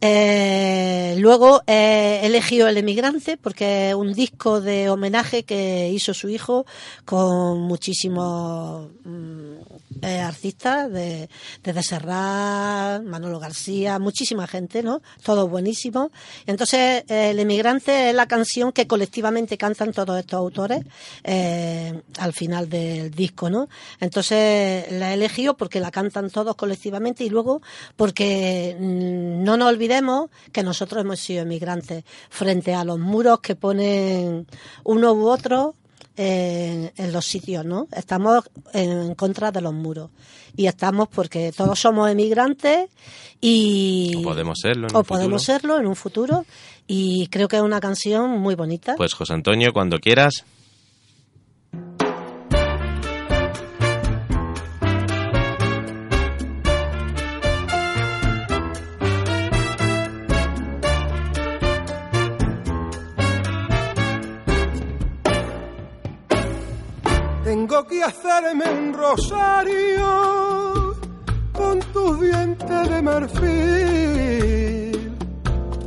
[0.00, 6.28] Eh, luego eh, elegido El Emigrante porque es un disco de homenaje que hizo su
[6.28, 6.66] hijo
[7.04, 9.54] con muchísimos mm,
[10.02, 11.28] eh, artistas, de,
[11.62, 15.02] desde Serrat, Manolo García, muchísima gente, ¿no?
[15.22, 16.10] Todos buenísimos.
[16.46, 20.84] Entonces, eh, El Emigrante es la canción que colectivamente cantan todos estos autores
[21.24, 23.68] eh, al final del disco, ¿no?
[24.00, 27.62] Entonces, la he elegido porque la cantan todos colectivamente y luego
[27.96, 33.56] porque mm, no nos olvidemos que nosotros hemos sido emigrantes frente a los muros que
[33.56, 34.46] ponen
[34.84, 35.74] uno u otro
[36.16, 37.86] en, en los sitios, ¿no?
[37.96, 40.10] Estamos en contra de los muros
[40.56, 42.88] y estamos porque todos somos emigrantes
[43.40, 45.58] y O podemos serlo en o un podemos futuro.
[45.58, 46.44] serlo en un futuro
[46.86, 48.94] y creo que es una canción muy bonita.
[48.96, 50.44] Pues José Antonio, cuando quieras.
[67.88, 70.06] Que hacerme un rosario
[71.52, 74.18] con tus dientes de marfil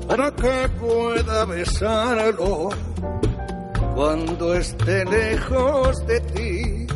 [0.07, 2.69] para que pueda besarlo
[3.95, 6.87] cuando esté lejos de ti.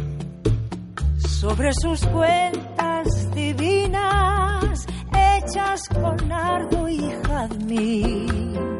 [1.45, 8.77] sobre sus cuentas divinas hechas con nardo y jazmín.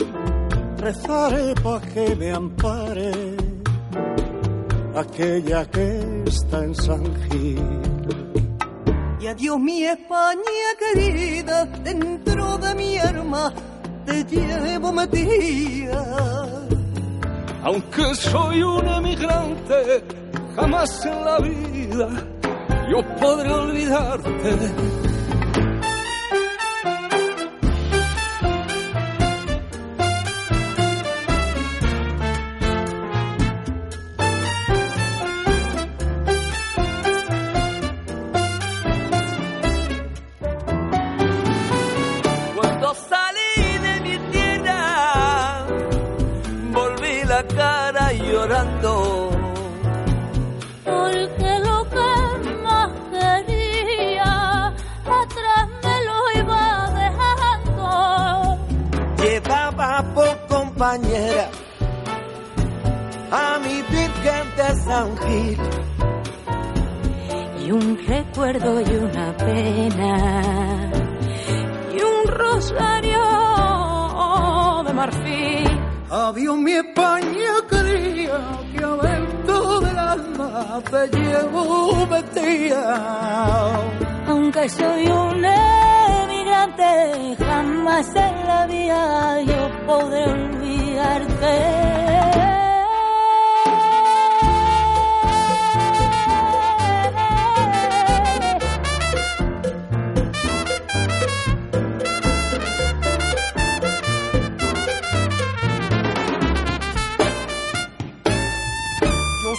[0.77, 3.44] Rezaré para que me ampare
[4.95, 7.61] aquella que está en San Gil.
[9.19, 13.53] Y adiós mi España querida, dentro de mi alma
[14.05, 16.05] te llevo metida.
[17.63, 20.03] Aunque soy un emigrante,
[20.55, 22.09] jamás en la vida
[22.89, 25.04] yo podré olvidarte.
[90.95, 91.01] Yo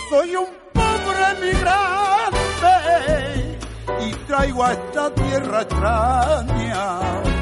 [0.08, 2.74] soy un pobre migrante
[4.00, 7.00] y traigo a esta tierra extraña.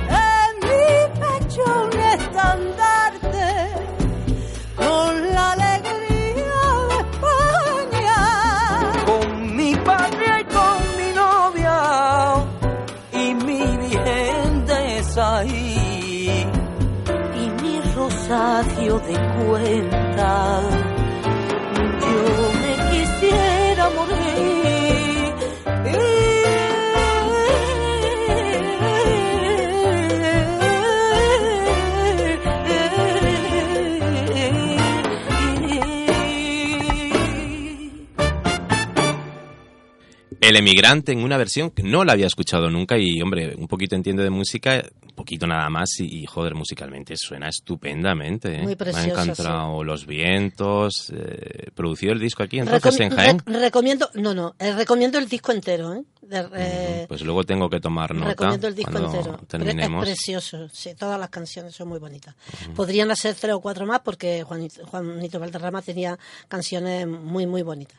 [0.09, 0.89] En mi
[1.21, 1.84] pecho
[40.55, 43.97] El emigrante en una versión que no la había escuchado nunca y, hombre, un poquito
[43.97, 48.55] entiendo de música, un poquito nada más y, y, joder, musicalmente suena estupendamente.
[48.55, 48.59] ¿eh?
[48.63, 51.13] Muy Me precioso, han encantado los vientos.
[51.13, 53.39] Eh, ¿Producido el disco aquí entonces Recom- en Jaén?
[53.39, 56.03] rec- recomiendo, no, no, eh, recomiendo el disco entero, ¿eh?
[56.23, 59.41] De- eh, Pues luego tengo que tomar nota recomiendo el disco entero.
[59.49, 60.07] Terminemos.
[60.07, 62.37] Es precioso, sí, todas las canciones son muy bonitas.
[62.77, 67.99] Podrían hacer tres o cuatro más porque Juanito, Juanito Valderrama tenía canciones muy, muy bonitas.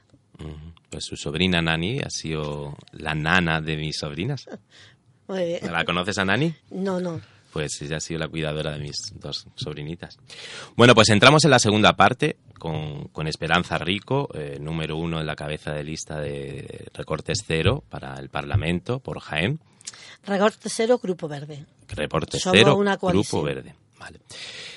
[0.89, 4.45] Pues su sobrina Nani ha sido la nana de mis sobrinas.
[5.27, 5.71] Muy bien.
[5.71, 6.53] ¿La conoces a Nani?
[6.71, 7.19] No, no.
[7.51, 10.17] Pues ella ha sido la cuidadora de mis dos sobrinitas.
[10.75, 15.25] Bueno, pues entramos en la segunda parte con, con Esperanza Rico, eh, número uno en
[15.25, 19.59] la cabeza de lista de recortes cero para el Parlamento por Jaén.
[20.25, 21.65] Recorte Cero, Grupo Verde.
[21.89, 23.43] Reporte Somos cero, una Grupo.
[23.43, 23.75] Verde.
[23.99, 24.19] Vale.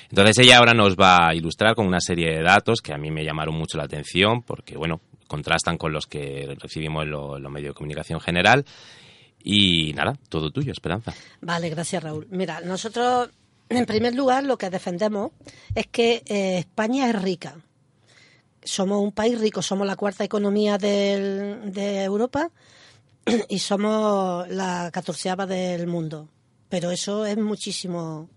[0.09, 3.11] Entonces ella ahora nos va a ilustrar con una serie de datos que a mí
[3.11, 7.43] me llamaron mucho la atención porque, bueno, contrastan con los que recibimos en lo- en
[7.43, 8.65] los medios de comunicación general.
[9.41, 11.13] Y nada, todo tuyo, Esperanza.
[11.39, 12.27] Vale, gracias Raúl.
[12.29, 13.29] Mira, nosotros,
[13.69, 15.31] en primer lugar, lo que defendemos
[15.73, 17.55] es que eh, España es rica.
[18.61, 22.51] Somos un país rico, somos la cuarta economía del- de Europa
[23.47, 26.27] y somos la catorceava del mundo.
[26.67, 28.29] Pero eso es muchísimo,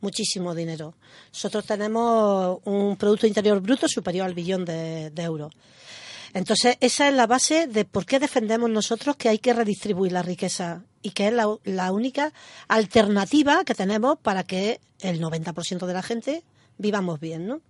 [0.00, 0.94] muchísimo dinero.
[1.32, 5.52] Nosotros tenemos un Producto Interior Bruto superior al billón de euros.
[6.34, 10.22] Entonces, esa es la base de por qué defendemos nosotros que hay que redistribuir la
[10.22, 12.32] riqueza y que es la, la única
[12.66, 16.42] alternativa que tenemos para que el 90% de la gente
[16.76, 17.60] vivamos bien, ¿no?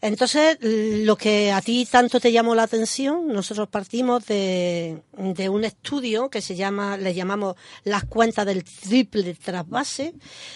[0.00, 5.64] Entonces, lo que a ti tanto te llamó la atención, nosotros partimos de, de un
[5.64, 10.12] estudio que se llama, le llamamos las cuentas del triple trasvase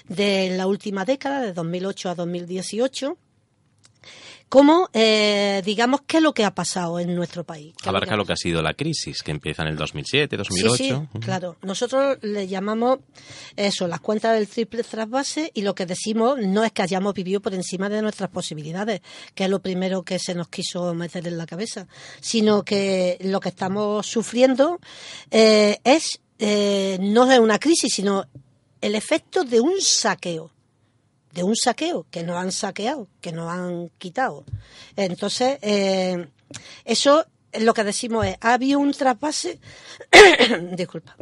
[0.07, 3.17] de la última década, de 2008 a 2018.
[4.49, 7.75] Como, eh, digamos, qué es lo que ha pasado en nuestro país.
[7.77, 10.39] ¿Qué es Abarca lo que ha sido la crisis, que empieza en el 2007, Sí,
[10.39, 10.77] 2008.
[10.77, 11.21] sí, Ujú.
[11.21, 11.57] claro.
[11.63, 13.01] Nosotros le llamamos
[13.57, 17.41] eso, las cuentas del triple trasvase y lo que decimos no es que hayamos vivido
[17.41, 19.03] por encima de nuestras posibilidades,
[19.35, 21.87] que es lo primero que se nos quiso meter en la cabeza,
[22.21, 24.81] sino que lo que estamos sufriendo
[25.31, 28.25] eh, es eh, no es una crisis, sino
[28.81, 30.53] el efecto de un saqueo
[31.39, 34.45] de un saqueo, que nos han saqueado, que nos han quitado.
[34.97, 36.29] Entonces, eh,
[36.85, 39.61] eso es lo que decimos es, ha habido un trasvase,
[40.73, 41.17] disculpa,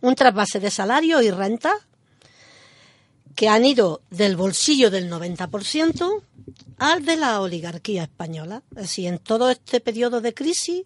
[0.00, 1.72] un trasvase de salario y renta
[3.36, 6.22] que han ido del bolsillo del 90%
[6.78, 8.64] al de la oligarquía española.
[8.72, 10.82] Es decir, en todo este periodo de crisis,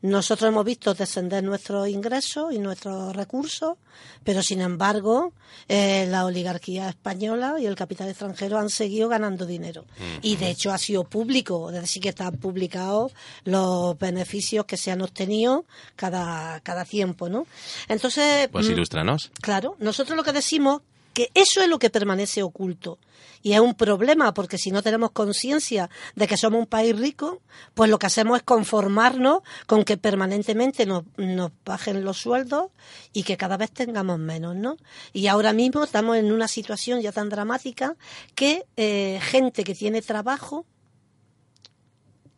[0.00, 3.78] nosotros hemos visto descender nuestros ingresos y nuestros recursos,
[4.22, 5.32] pero sin embargo,
[5.66, 9.84] eh, la oligarquía española y el capital extranjero han seguido ganando dinero.
[10.22, 13.12] Y de hecho ha sido público, es decir, que están publicados
[13.44, 15.64] los beneficios que se han obtenido
[15.96, 17.46] cada, cada tiempo, ¿no?
[17.88, 18.48] Entonces.
[18.52, 19.32] Pues mm, ilústranos.
[19.40, 20.82] Claro, nosotros lo que decimos
[21.18, 23.00] que eso es lo que permanece oculto.
[23.42, 27.42] Y es un problema porque si no tenemos conciencia de que somos un país rico,
[27.74, 32.70] pues lo que hacemos es conformarnos con que permanentemente nos, nos bajen los sueldos
[33.12, 34.76] y que cada vez tengamos menos, ¿no?
[35.12, 37.96] Y ahora mismo estamos en una situación ya tan dramática
[38.36, 40.66] que eh, gente que tiene trabajo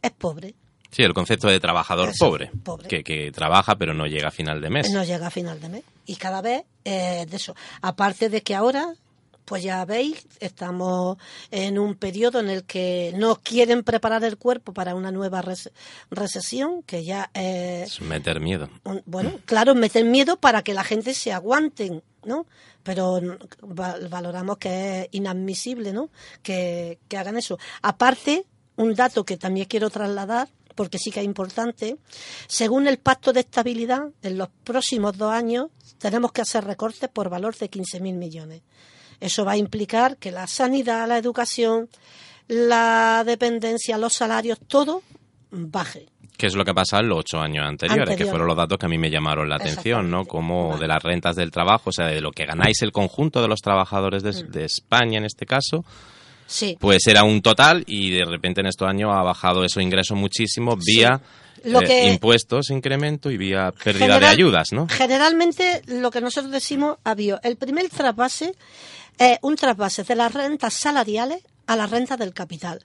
[0.00, 0.54] es pobre.
[0.90, 2.88] Sí, el concepto de trabajador Eso, pobre, pobre.
[2.88, 4.90] Que, que trabaja pero no llega a final de mes.
[4.90, 5.82] no llega a final de mes.
[6.06, 7.54] Y cada vez eh, de eso.
[7.82, 8.94] Aparte de que ahora
[9.44, 11.16] pues ya veis, estamos
[11.50, 15.72] en un periodo en el que no quieren preparar el cuerpo para una nueva res-
[16.08, 18.68] recesión, que ya es Es meter miedo.
[18.84, 22.46] un- bueno, claro, meten miedo para que la gente se aguanten, ¿no?
[22.84, 26.10] Pero n- va- valoramos que es inadmisible, ¿no?
[26.44, 27.58] Que, que hagan eso.
[27.82, 28.44] Aparte,
[28.76, 30.48] un dato que también quiero trasladar,
[30.80, 31.98] porque sí que es importante,
[32.46, 35.66] según el Pacto de Estabilidad, en los próximos dos años
[35.98, 38.62] tenemos que hacer recortes por valor de 15.000 millones.
[39.20, 41.90] Eso va a implicar que la sanidad, la educación,
[42.48, 45.02] la dependencia, los salarios, todo
[45.50, 46.06] baje.
[46.38, 48.16] ¿Qué es lo que ha pasado en los ocho años anteriores?
[48.16, 50.24] Que fueron los datos que a mí me llamaron la atención, ¿no?
[50.24, 50.80] Como Vale.
[50.80, 53.60] de las rentas del trabajo, o sea, de lo que ganáis el conjunto de los
[53.60, 54.50] trabajadores de, Mm.
[54.50, 55.84] de España en este caso,
[56.52, 56.76] Sí.
[56.80, 60.76] pues era un total y de repente en estos años ha bajado esos ingresos muchísimo
[60.76, 61.20] vía
[61.62, 64.88] Lo eh, que- impuestos, incremento y vía pérdida de ayudas, ¿no?
[64.88, 68.52] Generalmente lo que nosotros decimos ha habido el primer trasvase
[69.16, 72.84] es un trasvase de las rentas salariales a las rentas del capital.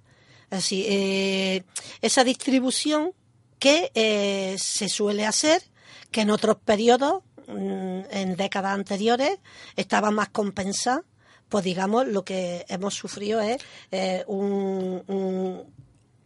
[0.52, 1.64] Decir, eh,
[2.02, 3.14] esa distribución
[3.58, 5.64] que eh, se suele hacer,
[6.12, 9.40] que en otros periodos, mm, en décadas anteriores,
[9.76, 11.02] estaba más compensada,
[11.50, 15.64] pues digamos, lo que hemos sufrido es eh, un, un,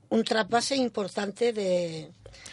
[0.09, 2.09] un trasvase importante de...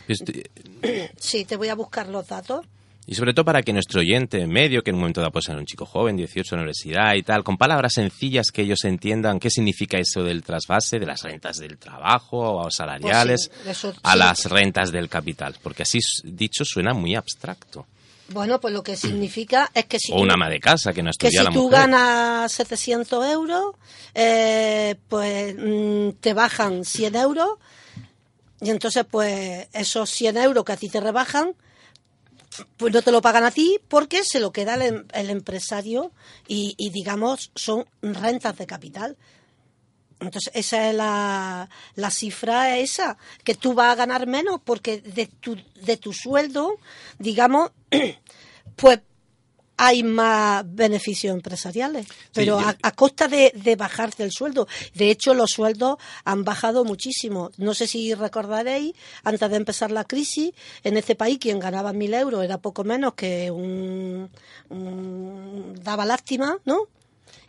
[1.18, 2.64] Sí, te voy a buscar los datos.
[3.08, 5.56] Y sobre todo para que nuestro oyente medio, que en un momento dado puede ser
[5.56, 9.38] un chico joven, 18 en la universidad y tal, con palabras sencillas que ellos entiendan
[9.38, 13.94] qué significa eso del trasvase, de las rentas del trabajo o salariales, Pues sí, eso
[14.02, 14.18] a sí.
[14.18, 15.54] las rentas del capital.
[15.62, 17.86] Porque así dicho suena muy abstracto.
[18.28, 21.02] Bueno, pues lo que significa es que si o tú, una ama de casa que
[21.02, 23.74] no que estudia si la tú ganas 700 euros,
[24.14, 27.50] eh, pues mm, te bajan 100 euros
[28.60, 31.54] y entonces pues esos 100 euros que a ti te rebajan,
[32.76, 36.10] pues no te lo pagan a ti porque se lo queda el, em- el empresario
[36.48, 39.16] y, y, digamos son rentas de capital.
[40.20, 45.26] Entonces, esa es la, la cifra esa, que tú vas a ganar menos porque de
[45.26, 46.76] tu, de tu sueldo,
[47.18, 47.70] digamos,
[48.76, 49.00] pues
[49.78, 54.66] hay más beneficios empresariales, pero yo- a, a costa de, de bajarte el sueldo.
[54.94, 57.50] De hecho, los sueldos han bajado muchísimo.
[57.58, 60.52] No sé si recordaréis, antes de empezar la crisis,
[60.82, 64.30] en este país quien ganaba mil euros era poco menos que un,
[64.70, 66.88] un- daba lástima, ¿no?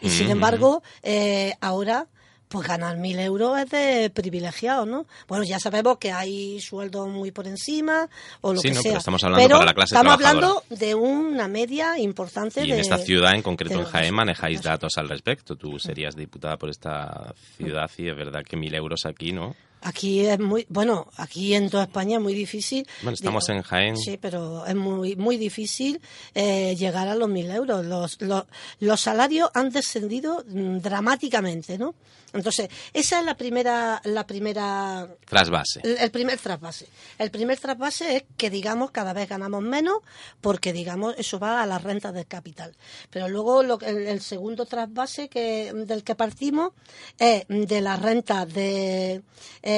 [0.02, 0.34] Y sin Ujú.
[0.34, 2.08] embargo, eh, ahora,
[2.48, 5.06] pues ganar mil euros es de privilegiado, ¿no?
[5.28, 8.08] Bueno, ya sabemos que hay sueldos muy por encima
[8.42, 8.92] o lo Sí, que no, sea.
[8.92, 12.76] pero estamos hablando para la clase estamos hablando de una media importante Y de...
[12.76, 15.56] en esta ciudad, en concreto en Jaén, manejáis datos al respecto.
[15.56, 19.56] Tú serías diputada por esta ciudad y es verdad que mil euros aquí, ¿no?
[19.88, 22.86] Aquí es muy, bueno, aquí en toda España es muy difícil.
[23.04, 23.96] Bueno, estamos en Jaén.
[23.96, 26.02] Sí, pero es muy, muy difícil
[26.36, 27.86] eh, llegar a los mil euros.
[27.86, 28.44] Los, los,
[28.82, 31.96] los salarios han descendido mm, dramáticamente, ¿no?
[32.34, 35.80] Entonces, esa es la primera, la primera Trasvase.
[35.84, 36.88] el, el primer trasvase.
[37.18, 40.00] El primer trasvase es que, digamos, cada vez ganamos menos
[40.42, 42.76] porque, digamos, eso va a las rentas del capital.
[43.10, 46.74] Pero luego lo, el, el segundo trasvase que, del que partimos
[47.18, 48.54] es de las rentas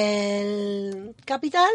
[0.04, 1.70] del capital,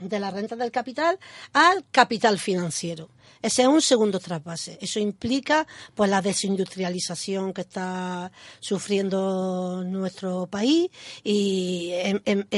[0.00, 1.18] de la renta del capital
[1.52, 3.08] al capital financiero.
[3.42, 4.78] Ese es un segundo trasvase.
[4.80, 10.88] Eso implica pues la desindustrialización que está sufriendo nuestro país
[11.22, 12.48] y en, en-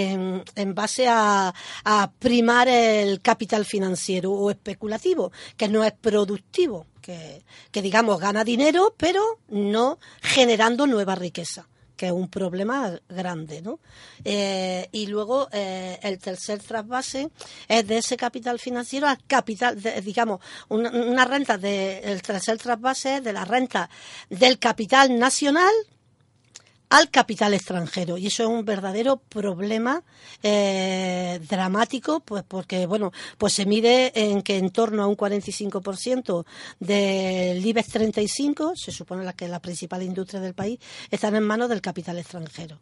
[0.55, 1.53] en- base a,
[2.21, 7.43] primar el capital financiero o especulativo, que no es productivo, que
[7.83, 13.81] digamos gana dinero, pero no generando nueva riqueza que es un problema grande, ¿no?
[14.25, 17.31] Eh, y luego eh, el tercer trasvase
[17.69, 22.59] es de ese capital financiero al capital, de- digamos, una, una renta de, el tercer
[22.59, 23.89] trasvase es de la renta
[24.31, 25.73] del capital nacional
[26.89, 28.19] al capital extranjero.
[28.19, 30.03] Y eso es un verdadero problema
[30.43, 36.45] eh, dramático pues porque bueno pues se mide en que en torno a un 45%
[36.81, 40.79] del IBEX 35 se supone la que la principal industria del país
[41.11, 42.79] están en manos del capital extranjero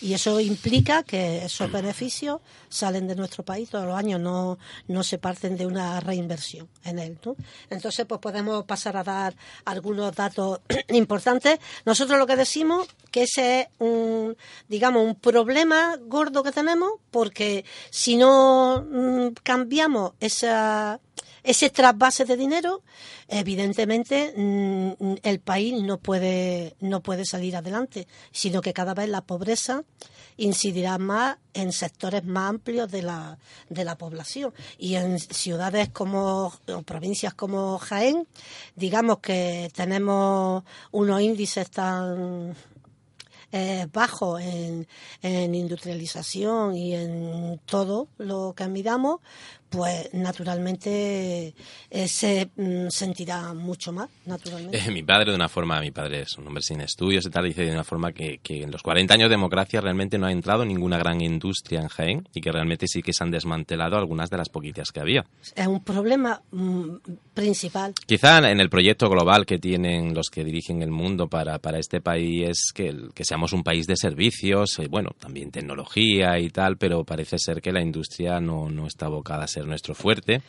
[0.00, 5.02] y eso implica que esos beneficios salen de nuestro país todos los años, no, no
[5.02, 7.18] se parten de una reinversión en él.
[7.24, 7.36] ¿no?
[7.70, 9.34] Entonces, pues podemos pasar a dar
[9.64, 11.58] algunos datos importantes.
[11.84, 14.36] Nosotros lo que decimos que ese es un,
[14.68, 21.00] digamos, un problema gordo que tenemos, porque si no mm, cambiamos esa,
[21.46, 22.82] ese trasvase de dinero,
[23.28, 29.22] evidentemente mm, el país no puede, no puede salir adelante, sino que cada vez la
[29.22, 29.84] pobreza
[30.36, 33.38] incidirá más en sectores más amplios de la,
[33.68, 34.52] de la población.
[34.76, 38.26] Y en ciudades como, o provincias como Jaén,
[38.74, 42.56] digamos que tenemos unos índices tan
[43.52, 44.86] eh, bajos en,
[45.22, 49.20] en industrialización y en todo lo que midamos,
[49.68, 51.54] pues naturalmente
[51.90, 54.78] eh, se mm, sentirá mucho más, naturalmente.
[54.78, 57.44] Eh, mi padre, de una forma, mi padre es un hombre sin estudios y tal,
[57.44, 60.32] dice de una forma que, que en los 40 años de democracia realmente no ha
[60.32, 64.30] entrado ninguna gran industria en Jaén y que realmente sí que se han desmantelado algunas
[64.30, 65.24] de las poquitas que había.
[65.54, 66.88] Es un problema mm,
[67.34, 67.92] principal.
[68.06, 72.00] Quizá en el proyecto global que tienen los que dirigen el mundo para, para este
[72.00, 76.50] país es que, el- que seamos un país de servicios, eh, bueno, también tecnología y
[76.50, 80.42] tal, pero parece ser que la industria no, no está abocada a ser nuestro fuerte.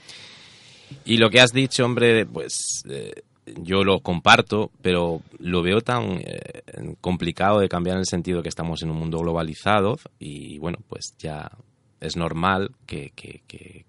[1.05, 3.24] Y lo que has dicho, hombre, pues eh,
[3.61, 6.61] yo lo comparto, pero lo veo tan eh,
[7.01, 11.13] complicado de cambiar en el sentido que estamos en un mundo globalizado y bueno, pues
[11.18, 11.51] ya
[12.00, 13.41] es normal que, que-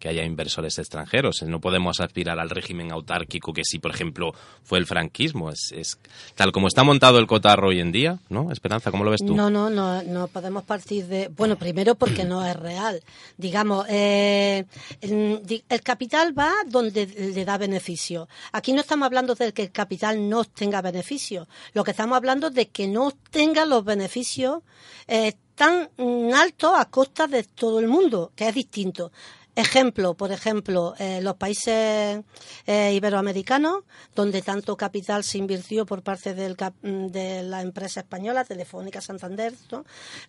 [0.09, 1.43] haya inversores extranjeros.
[1.43, 4.33] No podemos aspirar al régimen autárquico que sí, por ejemplo,
[4.63, 5.51] fue el franquismo.
[5.51, 5.99] Es,
[6.35, 8.51] tal como está montado el cotarro hoy en día, ¿no?
[8.51, 9.37] Esperanza, ¿cómo lo ves tú?
[9.37, 11.29] No, no, no, no podemos partir de.
[11.29, 13.03] Bueno, primero porque no es real.
[13.37, 14.65] Digamos, eh,
[15.03, 18.29] el, capital va donde le da beneficio.
[18.53, 21.49] Aquí no estamos hablando de que el capital no tenga beneficio.
[21.75, 24.63] Lo que estamos hablando de que no tenga los beneficios
[25.07, 25.35] eh,
[25.67, 29.13] mm, altos a costa de todo el mundo, que es distinto.
[29.59, 32.23] Ejemplo, por ejemplo, eh, los países
[32.65, 33.83] eh, iberoamericanos,
[34.15, 39.53] donde tanto capital se invirtió por parte del mm, de la empresa española, Telefónica Santander.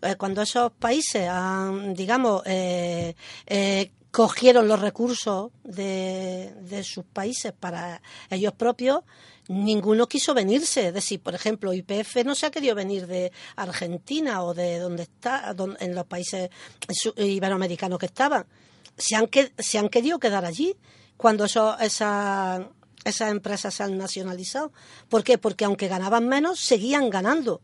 [0.02, 2.42] Eh, cuando esos países, han, digamos,
[4.10, 8.02] cogieron los recursos de sus países para
[8.32, 9.04] ellos propios,
[9.50, 10.88] ninguno quiso venirse.
[10.88, 15.04] Es decir, por ejemplo, IPF no se ha querido venir de Argentina o de donde
[15.04, 16.50] está, en los países
[17.18, 18.46] iberoamericanos que estaban
[19.00, 20.76] se han, se han querido quedar allí
[21.18, 22.70] cuando eso, esa,
[23.04, 24.72] esas empresas se han nacionalizado.
[25.08, 25.38] ¿Por qué?
[25.38, 27.62] Porque aunque ganaban menos, seguían ganando.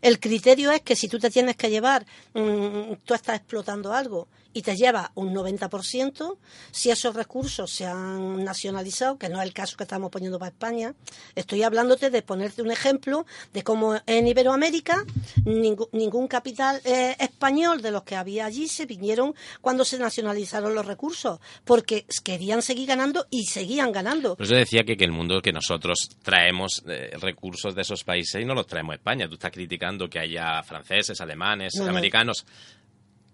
[0.00, 4.28] El criterio es que si tú te tienes que llevar, mm, tú estás explotando algo
[4.52, 6.36] y te llevas un 90%,
[6.70, 10.50] si esos recursos se han nacionalizado, que no es el caso que estamos poniendo para
[10.50, 10.94] España,
[11.34, 15.04] estoy hablándote de ponerte un ejemplo de cómo en Iberoamérica
[15.44, 20.74] ningú- ningún capital eh, español de los que había allí se vinieron cuando se nacionalizaron
[20.74, 24.36] los recursos, porque querían seguir ganando y seguían ganando.
[24.36, 28.40] Por eso decía que, que el mundo que nosotros traemos eh, recursos de esos países
[28.42, 29.28] y no los traemos a España.
[29.28, 31.92] Tú estás criticando que haya franceses, alemanes, No, no.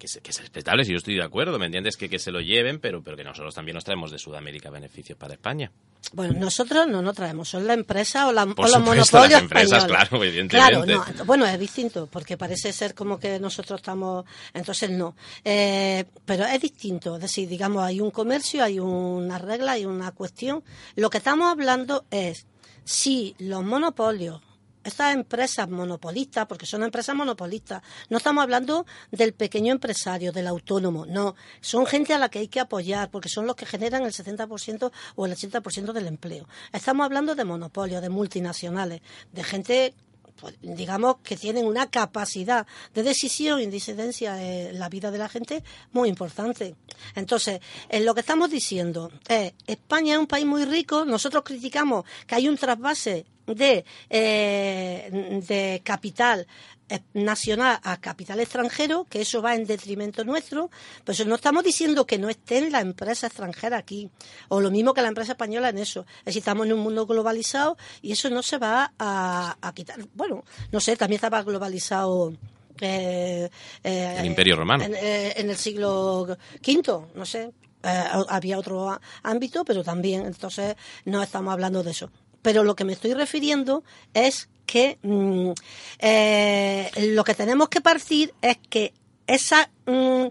[0.05, 1.96] Que es, que es respetable, si yo estoy de acuerdo, ¿me entiendes?
[1.96, 5.16] Que, que se lo lleven, pero, pero que nosotros también nos traemos de Sudamérica beneficios
[5.16, 5.72] para España.
[6.12, 9.42] Bueno, nosotros no nos traemos, son la empresa o, la, Por o los monopolios las
[9.42, 10.09] empresas, españoles.
[10.09, 10.92] claro, evidentemente.
[10.92, 15.16] Claro, no, bueno, es distinto, porque parece ser como que nosotros estamos, entonces no.
[15.42, 20.12] Eh, pero es distinto, es decir, digamos, hay un comercio, hay una regla, hay una
[20.12, 20.62] cuestión.
[20.96, 22.46] Lo que estamos hablando es
[22.84, 24.42] si los monopolios
[24.85, 31.07] estas empresas monopolistas, porque son empresas monopolistas, no estamos hablando del pequeño empresario, del autónomo,
[31.07, 34.12] no, son gente a la que hay que apoyar, porque son los que generan el
[34.12, 36.47] 70% o el 80% del empleo.
[36.72, 39.01] Estamos hablando de monopolios, de multinacionales,
[39.32, 39.95] de gente
[40.41, 45.18] pues, digamos que tienen una capacidad de decisión y de incidencia en la vida de
[45.18, 45.62] la gente
[45.93, 46.74] muy importante.
[47.14, 52.05] Entonces, en lo que estamos diciendo es, España es un país muy rico, nosotros criticamos
[52.26, 56.47] que hay un trasvase de, eh, de capital
[56.88, 60.70] eh, nacional a capital extranjero, que eso va en detrimento nuestro,
[61.05, 64.11] pues no estamos diciendo que no estén la empresa extranjera aquí,
[64.49, 66.05] o lo mismo que la empresa española en eso.
[66.20, 69.99] Es decir, estamos en un mundo globalizado y eso no se va a, a quitar.
[70.14, 72.34] Bueno, no sé, también estaba globalizado.
[72.80, 73.49] eh,
[73.82, 74.84] eh, El Imperio Romano.
[74.84, 80.74] En, eh, en el siglo V, no sé, eh, había otro ámbito, pero también, entonces,
[81.07, 82.11] no estamos hablando de eso.
[82.45, 85.53] Pero lo que me estoy refiriendo es que mm,
[85.99, 88.92] eh, lo que tenemos que partir es que
[89.26, 90.26] esa mm,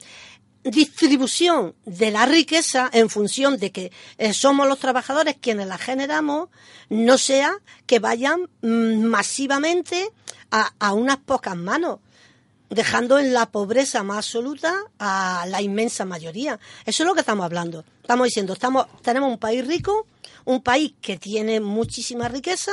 [0.64, 6.49] distribución de la riqueza en función de que eh, somos los trabajadores quienes la generamos,
[6.88, 7.51] no sea
[7.88, 10.11] que vayan mm, masivamente
[10.51, 11.99] a, a unas pocas manos
[12.74, 16.59] dejando en la pobreza más absoluta a la inmensa mayoría.
[16.86, 17.84] Eso es lo que estamos hablando.
[18.01, 20.07] Estamos diciendo, estamos, tenemos un país rico,
[20.45, 22.71] un país que tiene muchísima riqueza,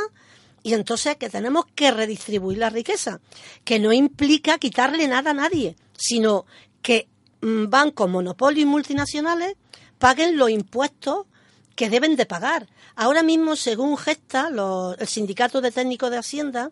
[0.63, 3.21] y entonces que tenemos que redistribuir la riqueza,
[3.65, 6.45] que no implica quitarle nada a nadie, sino
[6.83, 7.09] que
[7.41, 9.55] mm, bancos, monopolios y multinacionales
[9.99, 11.27] paguen los impuestos
[11.77, 12.69] que deben de pagar.
[12.95, 16.71] Ahora mismo, según Gesta, los- el Sindicato de Técnicos de Hacienda,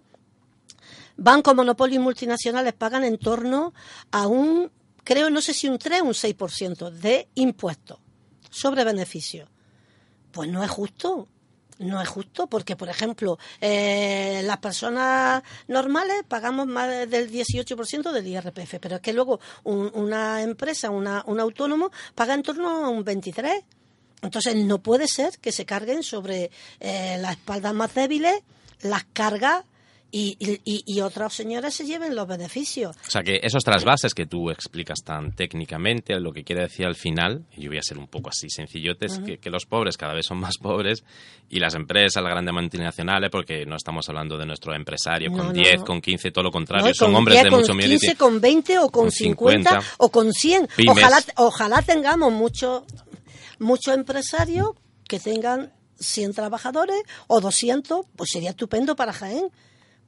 [1.18, 3.74] bancos, monopolios multinacionales pagan en torno
[4.10, 4.70] a un,
[5.04, 7.98] creo, no sé si un 3 o un 6% de impuestos
[8.48, 9.50] sobre beneficios.
[10.32, 11.28] Pues no es justo.
[11.80, 18.26] No es justo porque, por ejemplo, eh, las personas normales pagamos más del 18% del
[18.26, 22.88] IRPF, pero es que luego un- una empresa, una, un autónomo, paga en torno a
[22.88, 23.62] un 23%.
[24.22, 26.50] Entonces no puede ser que se carguen sobre
[26.80, 28.42] eh, las espaldas más débiles
[28.80, 29.64] las cargas
[30.10, 32.96] y, y, otros señores se lleven los beneficios.
[33.06, 36.94] O sea que esos trasvases que tú explicas tan técnicamente, lo que quiere decir al
[36.94, 39.98] final, y yo voy a ser un poco así sencillote, es que, que los pobres
[39.98, 41.04] cada vez son más pobres
[41.50, 45.46] y las empresas, las grandes multinacionales, porque no estamos hablando de nuestro empresario No, con
[45.48, 45.84] no, 10, no.
[45.84, 46.94] con 15, todo lo contrario, ¿no?
[46.94, 48.00] son hombres 10, de mucho mérito.
[48.00, 50.68] 15, con 20 o con, con 50, 50, o con 100.
[50.74, 50.96] pymes.
[50.96, 52.82] Ojalá, ojalá tengamos muchos
[53.58, 54.70] muchos empresarios
[55.06, 59.50] que tengan 100 trabajadores o 200, pues sería estupendo para Jaén.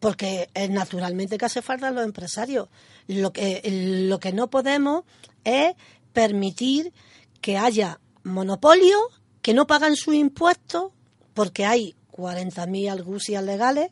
[0.01, 2.68] Porque eh, naturalmente que hace falta los empresarios.
[3.07, 3.62] Lo que,
[4.09, 5.05] lo que no podemos
[5.44, 5.74] es
[6.12, 6.92] permitir
[7.40, 9.01] que haya monopolios
[9.42, 10.92] que no pagan sus impuestos
[11.32, 13.90] porque hay 40.000 argucias legales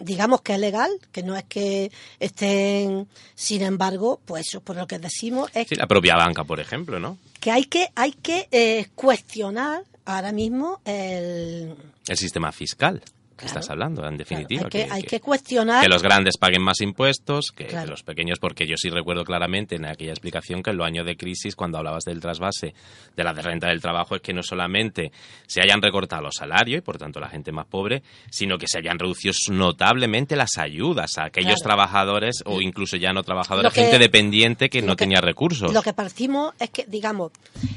[0.00, 4.88] digamos que es legal, que no es que estén, sin embargo, pues eso por lo
[4.88, 7.16] que decimos es Sí, la propia banca, por ejemplo, ¿no?
[7.44, 11.76] que hay que hay que eh, cuestionar ahora mismo el
[12.08, 13.02] El sistema fiscal
[13.36, 13.46] Claro.
[13.46, 14.62] estás hablando, en definitiva.
[14.64, 17.90] hay que, hay que cuestionar que los grandes paguen más impuestos que, Claro.
[17.90, 21.16] los pequeños, porque yo sí recuerdo claramente en aquella explicación que en los años de
[21.16, 22.74] crisis, cuando hablabas del trasvase
[23.16, 25.10] de la renta del trabajo, es que no solamente
[25.46, 28.78] se hayan recortado los salarios y por tanto la gente más pobre, sino que se
[28.78, 33.98] hayan reducido notablemente las ayudas a aquellos trabajadores o incluso ya no trabajadores, Lo gente
[33.98, 35.72] dependiente que lo no tenía recursos.
[35.72, 37.32] Lo que partimos es que, digamos,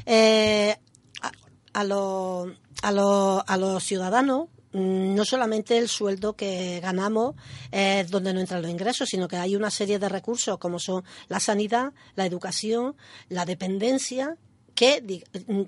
[0.06, 0.76] eh,
[1.22, 1.32] a,
[1.72, 2.48] a los,
[2.82, 7.34] a, los, a los ciudadanos no solamente el sueldo que ganamos
[7.70, 11.04] es donde no entran los ingresos, sino que hay una serie de recursos como son
[11.28, 12.96] la sanidad, la educación,
[13.28, 14.36] la dependencia,
[14.74, 15.62] que mm,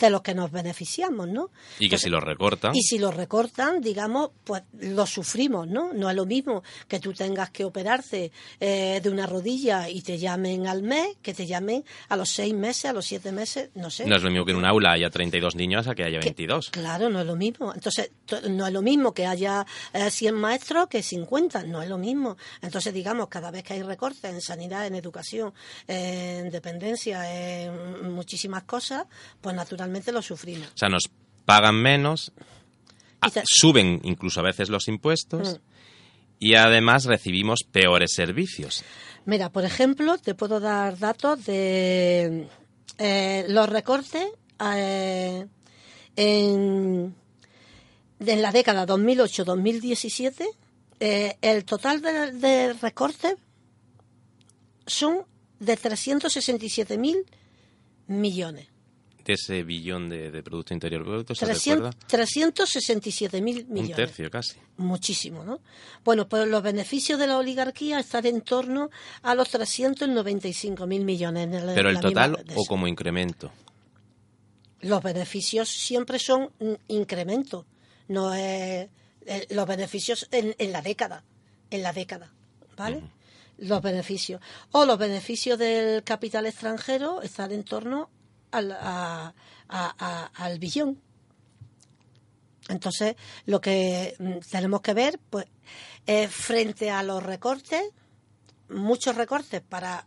[0.00, 1.50] de los que nos beneficiamos, ¿no?
[1.78, 5.92] y que Entonces, si los recortan, y si lo recortan, digamos, pues lo sufrimos, ¿no?
[5.92, 10.18] No es lo mismo que tú tengas que operarte eh, de una rodilla y te
[10.18, 13.90] llamen al mes, que te llamen a los seis meses, a los siete meses, no
[13.90, 14.06] sé.
[14.06, 16.28] no es lo mismo que en un aula haya 32 niños a que haya Que-
[16.28, 16.70] 22.
[16.70, 17.74] Claro, no es lo mismo.
[17.74, 21.90] Entonces, to- no es lo mismo que haya eh, 100 maestros que 50, no es
[21.90, 22.38] lo mismo.
[22.62, 25.52] Entonces, digamos, cada vez que hay recortes en sanidad, en educación,
[25.86, 29.04] en dependencia, en muchísimas cosas,
[29.42, 29.73] pues naturalmente
[30.12, 30.68] lo sufrimos.
[30.68, 31.04] O sea, nos
[31.44, 32.32] pagan menos,
[33.44, 35.62] suben incluso a veces los impuestos Mm.
[36.38, 38.82] y además recibimos peores servicios.
[39.26, 42.46] Mira, por ejemplo, te puedo dar datos de
[42.98, 44.26] eh, los recortes
[44.74, 45.46] eh,
[46.16, 47.14] en
[48.18, 50.44] la década 2008-2017.
[51.00, 53.34] eh, el total de, de recortes
[54.86, 55.22] son
[55.58, 57.24] de 367.000
[58.06, 58.68] millones.
[59.24, 62.08] De ese billón de, de Producto Interior Bruto, ¿se 300 recuerda?
[62.54, 63.90] 367.000 millones.
[63.90, 64.56] Un tercio casi.
[64.76, 65.60] Muchísimo, ¿no?
[66.04, 68.90] Bueno, pues los beneficios de la oligarquía están en torno
[69.22, 71.44] a los 395.000 millones.
[71.44, 73.50] En el- Pero en el total o como incremento.
[74.80, 76.50] Los beneficios siempre son
[76.88, 77.64] incremento,
[78.08, 78.88] no es
[79.26, 81.24] eh, los beneficios en, en la década,
[81.70, 82.30] en la década,
[82.76, 83.00] ¿vale?
[83.56, 84.42] Los beneficios.
[84.72, 88.10] O los beneficios del capital extranjero están en torno
[88.56, 89.34] al, a-
[90.34, 91.00] al billón.
[92.68, 95.46] Entonces, lo que mm, tenemos que ver, pues,
[96.06, 97.82] es frente a los recortes,
[98.68, 100.06] muchos recortes para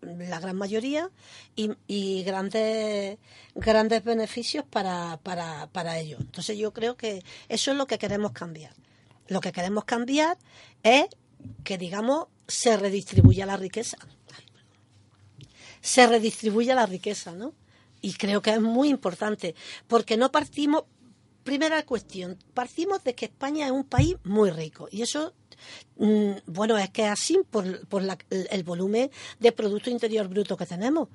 [0.00, 1.10] la gran mayoría
[1.56, 3.18] y, y grandes
[3.54, 6.20] grandes beneficios para, para, para ellos.
[6.20, 8.72] Entonces yo creo que eso es lo que queremos cambiar.
[9.26, 10.38] Lo que queremos cambiar
[10.82, 11.06] es
[11.64, 13.98] que, digamos, se redistribuya la riqueza.
[15.80, 17.52] Se redistribuya la riqueza, ¿no?
[18.00, 19.54] Y creo que es muy importante,
[19.86, 20.84] porque no partimos,
[21.42, 25.32] primera cuestión, partimos de que España es un país muy rico y eso
[25.96, 30.56] mm, bueno, es que es así por, por la- el volumen de Producto Interior Bruto
[30.56, 31.08] que tenemos.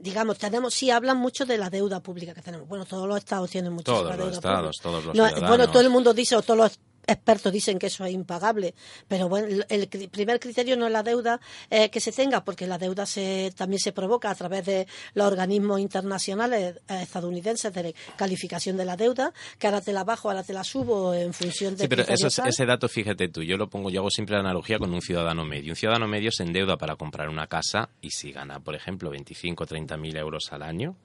[0.00, 2.68] Digamos, tenemos, sí hablan mucho de la deuda pública que tenemos.
[2.68, 4.82] Bueno, todos los estados tienen muchísima Todos los deuda estados, pública.
[4.82, 5.48] todos los No.
[5.48, 8.74] Bueno, todo el mundo dice, o todos los expertos dicen que eso es impagable,
[9.08, 11.40] pero bueno, el, primer criterio no es la deuda
[11.70, 15.26] eh, que se tenga, porque la deuda se, también se provoca a través de los
[15.26, 20.42] organismos internacionales eh, estadounidenses de calificación de la deuda, que ahora te la bajo, ahora
[20.42, 23.56] te la subo en función de Sí, pero eso, es- ese dato, fíjate tú, yo
[23.56, 25.72] lo pongo, yo hago siempre la analogía con un ciudadano medio.
[25.72, 29.64] Un ciudadano medio se endeuda para comprar una casa y si gana, por ejemplo, 25
[29.64, 30.96] o 30 mil euros al año,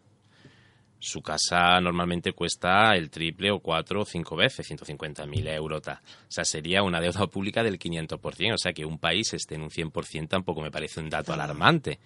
[1.01, 5.81] su casa normalmente cuesta el triple o cuatro o cinco veces, 150.000 euros.
[5.87, 5.91] O
[6.27, 8.53] sea, sería una deuda pública del 500%.
[8.53, 11.99] O sea, que un país esté en un 100% tampoco me parece un dato alarmante.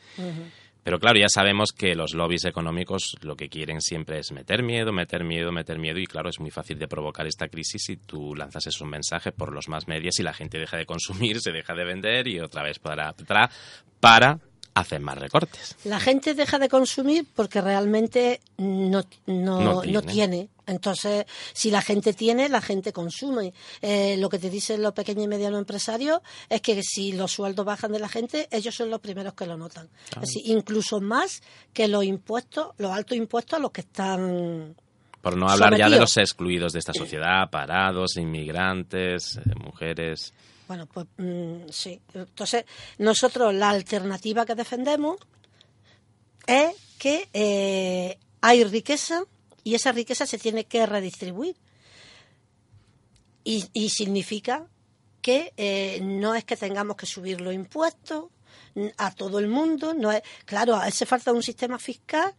[0.86, 4.94] Pero claro, ya sabemos que los lobbies económicos lo que quieren siempre es meter miedo,
[4.94, 8.36] meter miedo, meter miedo y claro, es muy fácil de provocar esta crisis si tú
[8.36, 11.74] lanzas esos mensajes por los más medios y la gente deja de consumir, se deja
[11.74, 13.50] de vender y otra vez para, para,
[14.00, 14.40] para
[14.76, 15.76] hacer más recortes.
[15.86, 20.50] La gente deja de consumir porque realmente no, no, No no tiene.
[20.68, 23.54] Entonces, si la gente tiene, la gente consume.
[23.82, 26.20] Eh, lo que te dicen los pequeños y medianos empresarios
[26.50, 29.58] es que si los sueldos bajan de la gente, ellos son los primeros que lo
[29.58, 29.88] notan.
[30.16, 34.76] Es decir, incluso más que los impuestos, los altos impuestos a los que están
[35.22, 40.34] Por no hablar ya de los excluidos de esta sociedad, parados, inmigrantes, eh, mujeres.
[40.68, 42.02] Bueno, pues mm, sí.
[42.14, 42.66] Entonces,
[42.98, 45.18] nosotros la alternativa que defendemos
[46.48, 49.24] es que eh, hay riqueza
[49.64, 51.56] y esa riqueza se tiene que redistribuir.
[53.44, 54.68] Y, y significa
[55.22, 58.26] que eh, no es que tengamos que subir los impuestos
[58.98, 59.94] a todo el mundo.
[59.94, 62.34] no es Claro, hace falta un sistema fiscal,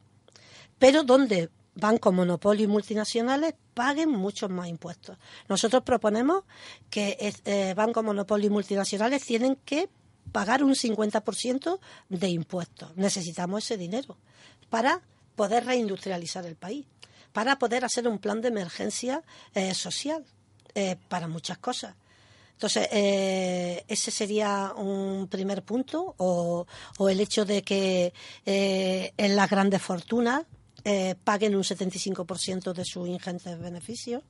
[0.79, 5.17] pero donde bancos, monopolios y multinacionales paguen muchos más impuestos.
[5.49, 6.45] Nosotros proponemos
[6.91, 9.89] que eh, bancos, monopolios y multinacionales tienen que
[10.33, 12.97] pagar un 50% de impuestos.
[12.97, 14.17] Necesitamos ese dinero
[14.69, 15.03] para
[15.35, 16.87] poder reindustrializar el país,
[17.33, 19.23] para poder hacer un plan de emergencia
[19.55, 20.25] eh, social
[20.75, 21.95] eh, para muchas cosas.
[22.53, 26.67] Entonces, eh, ese sería un primer punto, o,
[26.99, 28.15] o el hecho de que
[28.47, 30.45] en las grandes fortunas
[30.89, 34.23] eh, paguen un 75% de sus ingentes beneficios.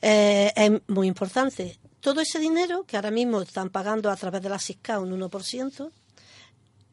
[0.00, 1.78] Eh, es muy importante.
[2.00, 5.90] Todo ese dinero que ahora mismo están pagando a través de la SISCA un 1%,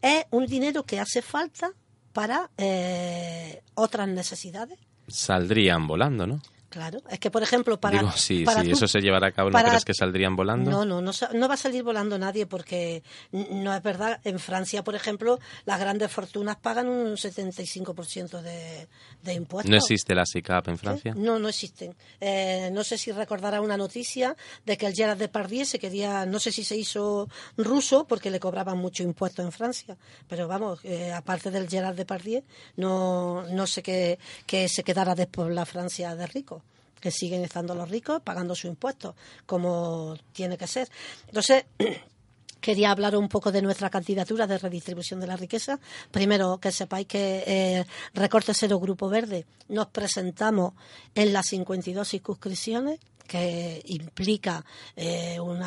[0.01, 1.71] es un dinero que hace falta
[2.11, 4.77] para eh, otras necesidades.
[5.07, 6.41] Saldrían volando, ¿no?
[6.69, 9.49] Claro, es que por ejemplo para, Digo, sí, para tú- eso se llevara a cabo,
[9.49, 10.69] ¿no crees que saldrían volando?
[10.69, 13.01] No, no, no, no va a salir volando nadie porque
[13.31, 14.19] no es verdad.
[14.23, 18.87] En Francia, por ejemplo, las grandes fortunas pagan un 75% de,
[19.23, 19.69] de impuestos.
[19.69, 21.13] ¿No existe la SICAP en Francia?
[21.15, 21.95] No, no existen.
[22.21, 26.39] Eh, no sé si recordará una noticia de que el Gerard Depardieu se quería, no
[26.39, 29.97] sé si se hizo ruso porque le cobraban mucho impuesto en Francia,
[30.27, 32.43] pero vamos, eh, aparte del Gerard Depardieu,
[32.77, 36.58] no, no sé que, que se quedara después la Francia de ricos
[36.99, 40.89] que siguen estando los ricos pagando sus impuestos, como tiene que ser.
[41.27, 41.65] Entonces,
[42.61, 45.79] quería hablar un poco de nuestra candidatura de redistribución de la riqueza.
[46.11, 50.73] Primero, que sepáis que eh, Recorte Cero Grupo Verde nos presentamos
[51.15, 54.65] en las 52 circunscripciones que implica
[54.95, 55.61] eh, un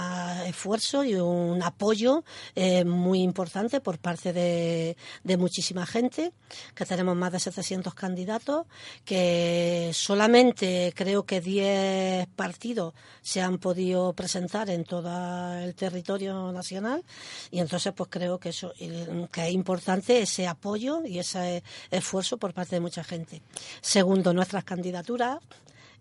[0.46, 2.24] esfuerzo y un apoyo
[2.56, 6.32] eh, muy importante por parte de, de muchísima gente,
[6.74, 8.66] que tenemos más de 700 candidatos,
[9.04, 17.04] que solamente creo que 10 partidos se han podido presentar en todo el territorio nacional
[17.52, 18.72] y entonces pues creo que eso
[19.30, 23.40] que es importante ese apoyo y ese esfuerzo por parte de mucha gente.
[23.80, 25.38] Segundo, nuestras candidaturas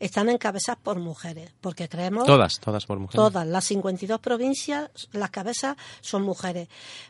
[0.01, 3.15] están encabezadas por mujeres, porque creemos Todas, todas por mujeres.
[3.15, 6.67] Todas, las 52 provincias, las cabezas son mujeres,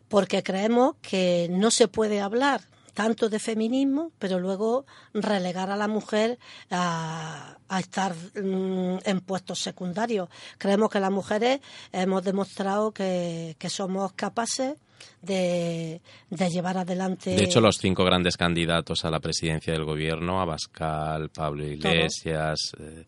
[0.09, 2.61] porque creemos que no se puede hablar
[2.93, 6.37] tanto de feminismo, pero luego relegar a la mujer
[6.69, 10.27] a, a estar mm, en puestos secundarios.
[10.57, 11.61] Creemos que las mujeres
[11.93, 14.75] hemos demostrado que, que somos capaces
[15.21, 17.31] de, de llevar adelante.
[17.31, 23.05] De hecho, los cinco grandes candidatos a la presidencia del gobierno, Abascal, Pablo Iglesias, eh,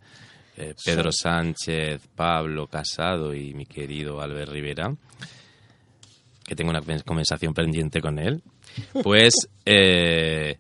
[0.58, 4.96] eh, Pedro Sánchez, Pablo Casado y mi querido Albert Rivera,
[6.44, 8.44] que tengo una conversación pendiente con él,
[9.02, 9.34] pues
[9.66, 10.58] eh,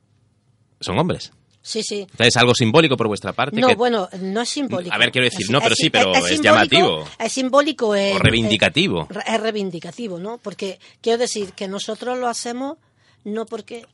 [0.79, 1.31] son hombres.
[1.66, 2.01] Sí, sí.
[2.01, 3.59] Entonces, algo simbólico por vuestra parte.
[3.61, 4.93] No, que- bueno, no es simbólico.
[4.93, 7.05] A ver, quiero decir, Es- no, pero es- sí, pero es simbólico- llamativo.
[7.18, 7.95] Es simbólico.
[7.95, 9.07] en- O reivindicativo.
[9.26, 10.38] es reivindicativo, ¿no?
[10.39, 12.78] Porque quiero decir que nosotros lo hacemos
[13.24, 13.86] no porque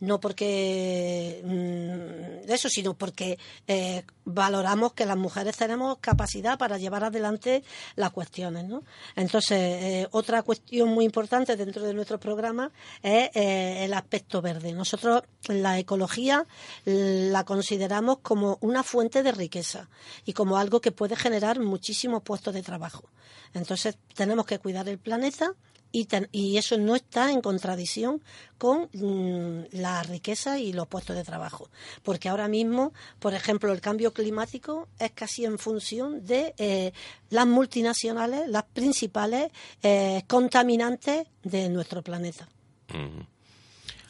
[0.00, 7.04] no porque mm, eso, sino porque eh, valoramos que las mujeres tenemos capacidad para llevar
[7.04, 7.62] adelante
[7.96, 8.82] las cuestiones, ¿no?
[9.14, 12.72] Entonces, eh, otra cuestión muy importante dentro de nuestro programa
[13.02, 14.72] es eh, el aspecto verde.
[14.72, 16.46] Nosotros la ecología
[16.84, 19.88] la consideramos como una fuente de riqueza
[20.24, 23.10] y como algo que puede generar muchísimos puestos de trabajo.
[23.52, 25.54] Entonces, tenemos que cuidar el planeta
[25.92, 28.22] y, eso no está en contradicción
[28.58, 31.70] con mm, la riqueza y los puestos de trabajo.
[32.02, 36.92] Porque ahora mismo, por ejemplo, el cambio climático es casi en función de eh,
[37.30, 39.50] las multinacionales, las principales
[39.82, 42.48] eh, contaminantes de nuestro planeta.
[42.88, 43.22] Mm.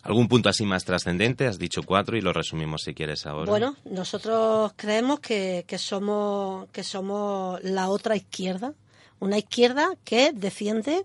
[0.02, 1.46] ¿Algún punto así más trascendente?
[1.46, 3.50] Has dicho cuatro y lo resumimos si quieres ahora.
[3.50, 8.72] Bueno, nosotros creemos que, que somos que somos la otra izquierda,
[9.20, 11.04] una izquierda que defiende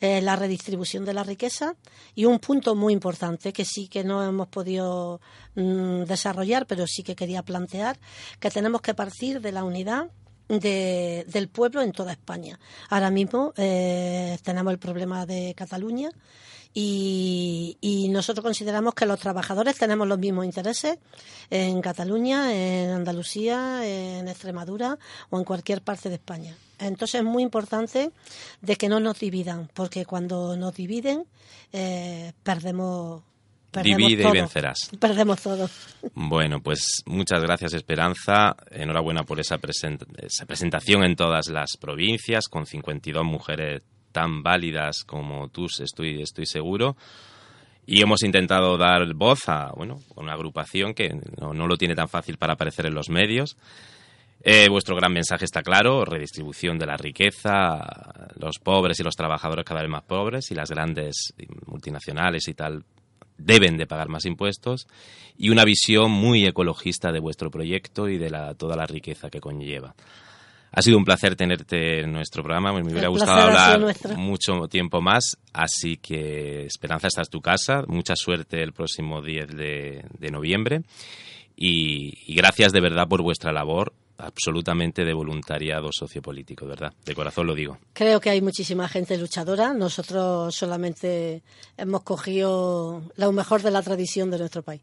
[0.00, 1.74] eh, la redistribución de la riqueza
[2.14, 5.20] y un punto muy importante que sí que no hemos podido
[5.56, 7.98] mm, desarrollar, pero sí que quería plantear,
[8.38, 10.10] que tenemos que partir de la unidad
[10.48, 12.60] de- del pueblo en toda España.
[12.90, 16.10] Ahora mismo eh, tenemos el problema de Cataluña
[16.76, 20.98] y nosotros consideramos que los trabajadores tenemos los mismos intereses
[21.50, 24.98] en Cataluña, en Andalucía, en Extremadura
[25.30, 26.56] o en cualquier parte de España.
[26.78, 28.10] Entonces es muy importante
[28.60, 31.24] de que no nos dividan, porque cuando nos dividen
[31.72, 33.22] eh, perdemos,
[33.70, 34.90] perdemos Divide y vencerás.
[34.98, 35.68] Perdemos todo.
[36.14, 38.56] Bueno, pues muchas gracias Esperanza.
[38.70, 45.02] Enhorabuena por esa, present- esa presentación en todas las provincias, con 52 mujeres tan válidas
[45.04, 46.96] como tú, estoy, estoy seguro.
[47.86, 51.10] Y hemos intentado dar voz a bueno, una agrupación que
[51.40, 53.56] no, no lo tiene tan fácil para aparecer en los medios.
[54.46, 57.78] Eh, vuestro gran mensaje está claro, redistribución de la riqueza,
[58.38, 61.32] los pobres y los trabajadores cada vez más pobres y las grandes
[61.64, 62.84] multinacionales y tal
[63.38, 64.86] deben de pagar más impuestos
[65.38, 69.40] y una visión muy ecologista de vuestro proyecto y de la, toda la riqueza que
[69.40, 69.94] conlleva.
[70.72, 72.72] Ha sido un placer tenerte en nuestro programa.
[72.74, 77.84] Me hubiera gustado hablar mucho tiempo más, así que Esperanza, esta es tu casa.
[77.86, 80.82] Mucha suerte el próximo 10 de, de noviembre
[81.56, 86.92] y, y gracias de verdad por vuestra labor absolutamente de voluntariado sociopolítico, de ¿verdad?
[87.04, 87.78] De corazón lo digo.
[87.92, 89.74] Creo que hay muchísima gente luchadora.
[89.74, 91.42] Nosotros solamente
[91.76, 94.82] hemos cogido lo mejor de la tradición de nuestro país.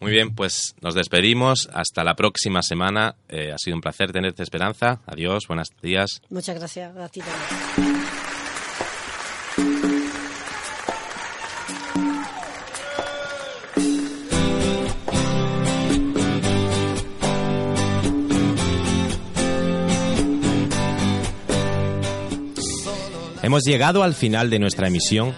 [0.00, 1.68] Muy bien, pues nos despedimos.
[1.72, 3.14] Hasta la próxima semana.
[3.28, 5.00] Eh, ha sido un placer tenerte, Esperanza.
[5.06, 6.20] Adiós, buenos días.
[6.28, 8.02] Muchas gracias a ti también.
[23.42, 25.34] Hemos llegado al final de nuestra emisión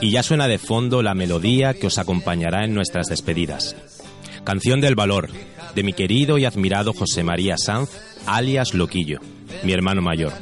[0.00, 3.76] y ya suena de fondo la melodía que os acompañará en nuestras despedidas.
[4.42, 5.30] Canción del valor,
[5.74, 7.90] de mi querido y admirado José María Sanz,
[8.26, 9.20] alias Loquillo,
[9.62, 10.32] mi hermano mayor.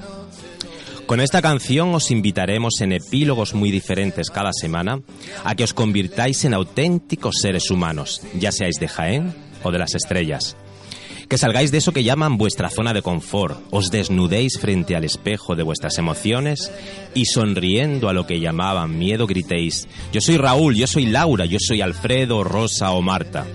[1.06, 5.02] Con esta canción os invitaremos en epílogos muy diferentes cada semana
[5.44, 9.94] a que os convirtáis en auténticos seres humanos, ya seáis de Jaén o de las
[9.94, 10.56] estrellas.
[11.32, 15.56] Que salgáis de eso que llaman vuestra zona de confort, os desnudéis frente al espejo
[15.56, 16.70] de vuestras emociones
[17.14, 21.56] y sonriendo a lo que llamaban miedo gritéis, yo soy Raúl, yo soy Laura, yo
[21.58, 23.46] soy Alfredo, Rosa o Marta.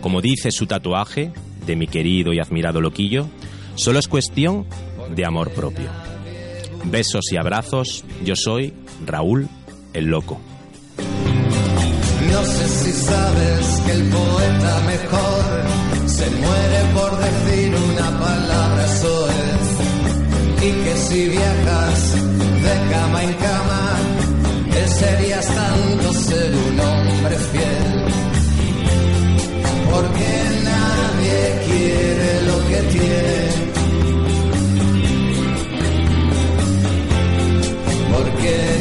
[0.00, 1.32] Como dice su tatuaje,
[1.66, 3.26] de mi querido y admirado loquillo,
[3.74, 4.64] solo es cuestión
[5.16, 5.88] de amor propio.
[6.84, 8.72] Besos y abrazos, yo soy
[9.04, 9.48] Raúl
[9.94, 10.40] el Loco.
[12.30, 15.73] No sé si sabes que el poeta mejor
[16.16, 19.28] se muere por decir una palabra, eso.
[20.62, 22.00] Y que si viajas
[22.66, 23.84] de cama en cama,
[24.80, 27.92] él sería santo ser un hombre fiel.
[29.90, 30.30] Porque
[30.70, 33.64] nadie quiere lo que tiene.
[38.12, 38.73] Porque